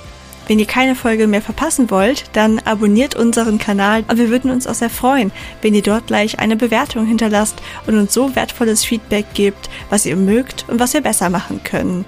Wenn 0.47 0.59
ihr 0.59 0.65
keine 0.65 0.95
Folge 0.95 1.27
mehr 1.27 1.43
verpassen 1.43 1.91
wollt, 1.91 2.25
dann 2.33 2.59
abonniert 2.61 3.15
unseren 3.15 3.59
Kanal 3.59 4.05
und 4.09 4.17
wir 4.17 4.31
würden 4.31 4.51
uns 4.51 4.67
auch 4.67 4.73
sehr 4.73 4.89
freuen, 4.89 5.33
wenn 5.61 5.75
ihr 5.75 5.83
dort 5.83 6.07
gleich 6.07 6.39
eine 6.39 6.57
Bewertung 6.57 7.05
hinterlasst 7.05 7.61
und 7.87 7.99
uns 7.99 8.15
so 8.15 8.35
wertvolles 8.35 8.87
Feedback 8.87 9.27
gebt, 9.35 9.69
was 9.91 10.07
ihr 10.07 10.17
mögt 10.17 10.65
und 10.67 10.81
was 10.81 10.95
wir 10.95 11.03
besser 11.03 11.29
machen 11.29 11.63
können. 11.63 12.07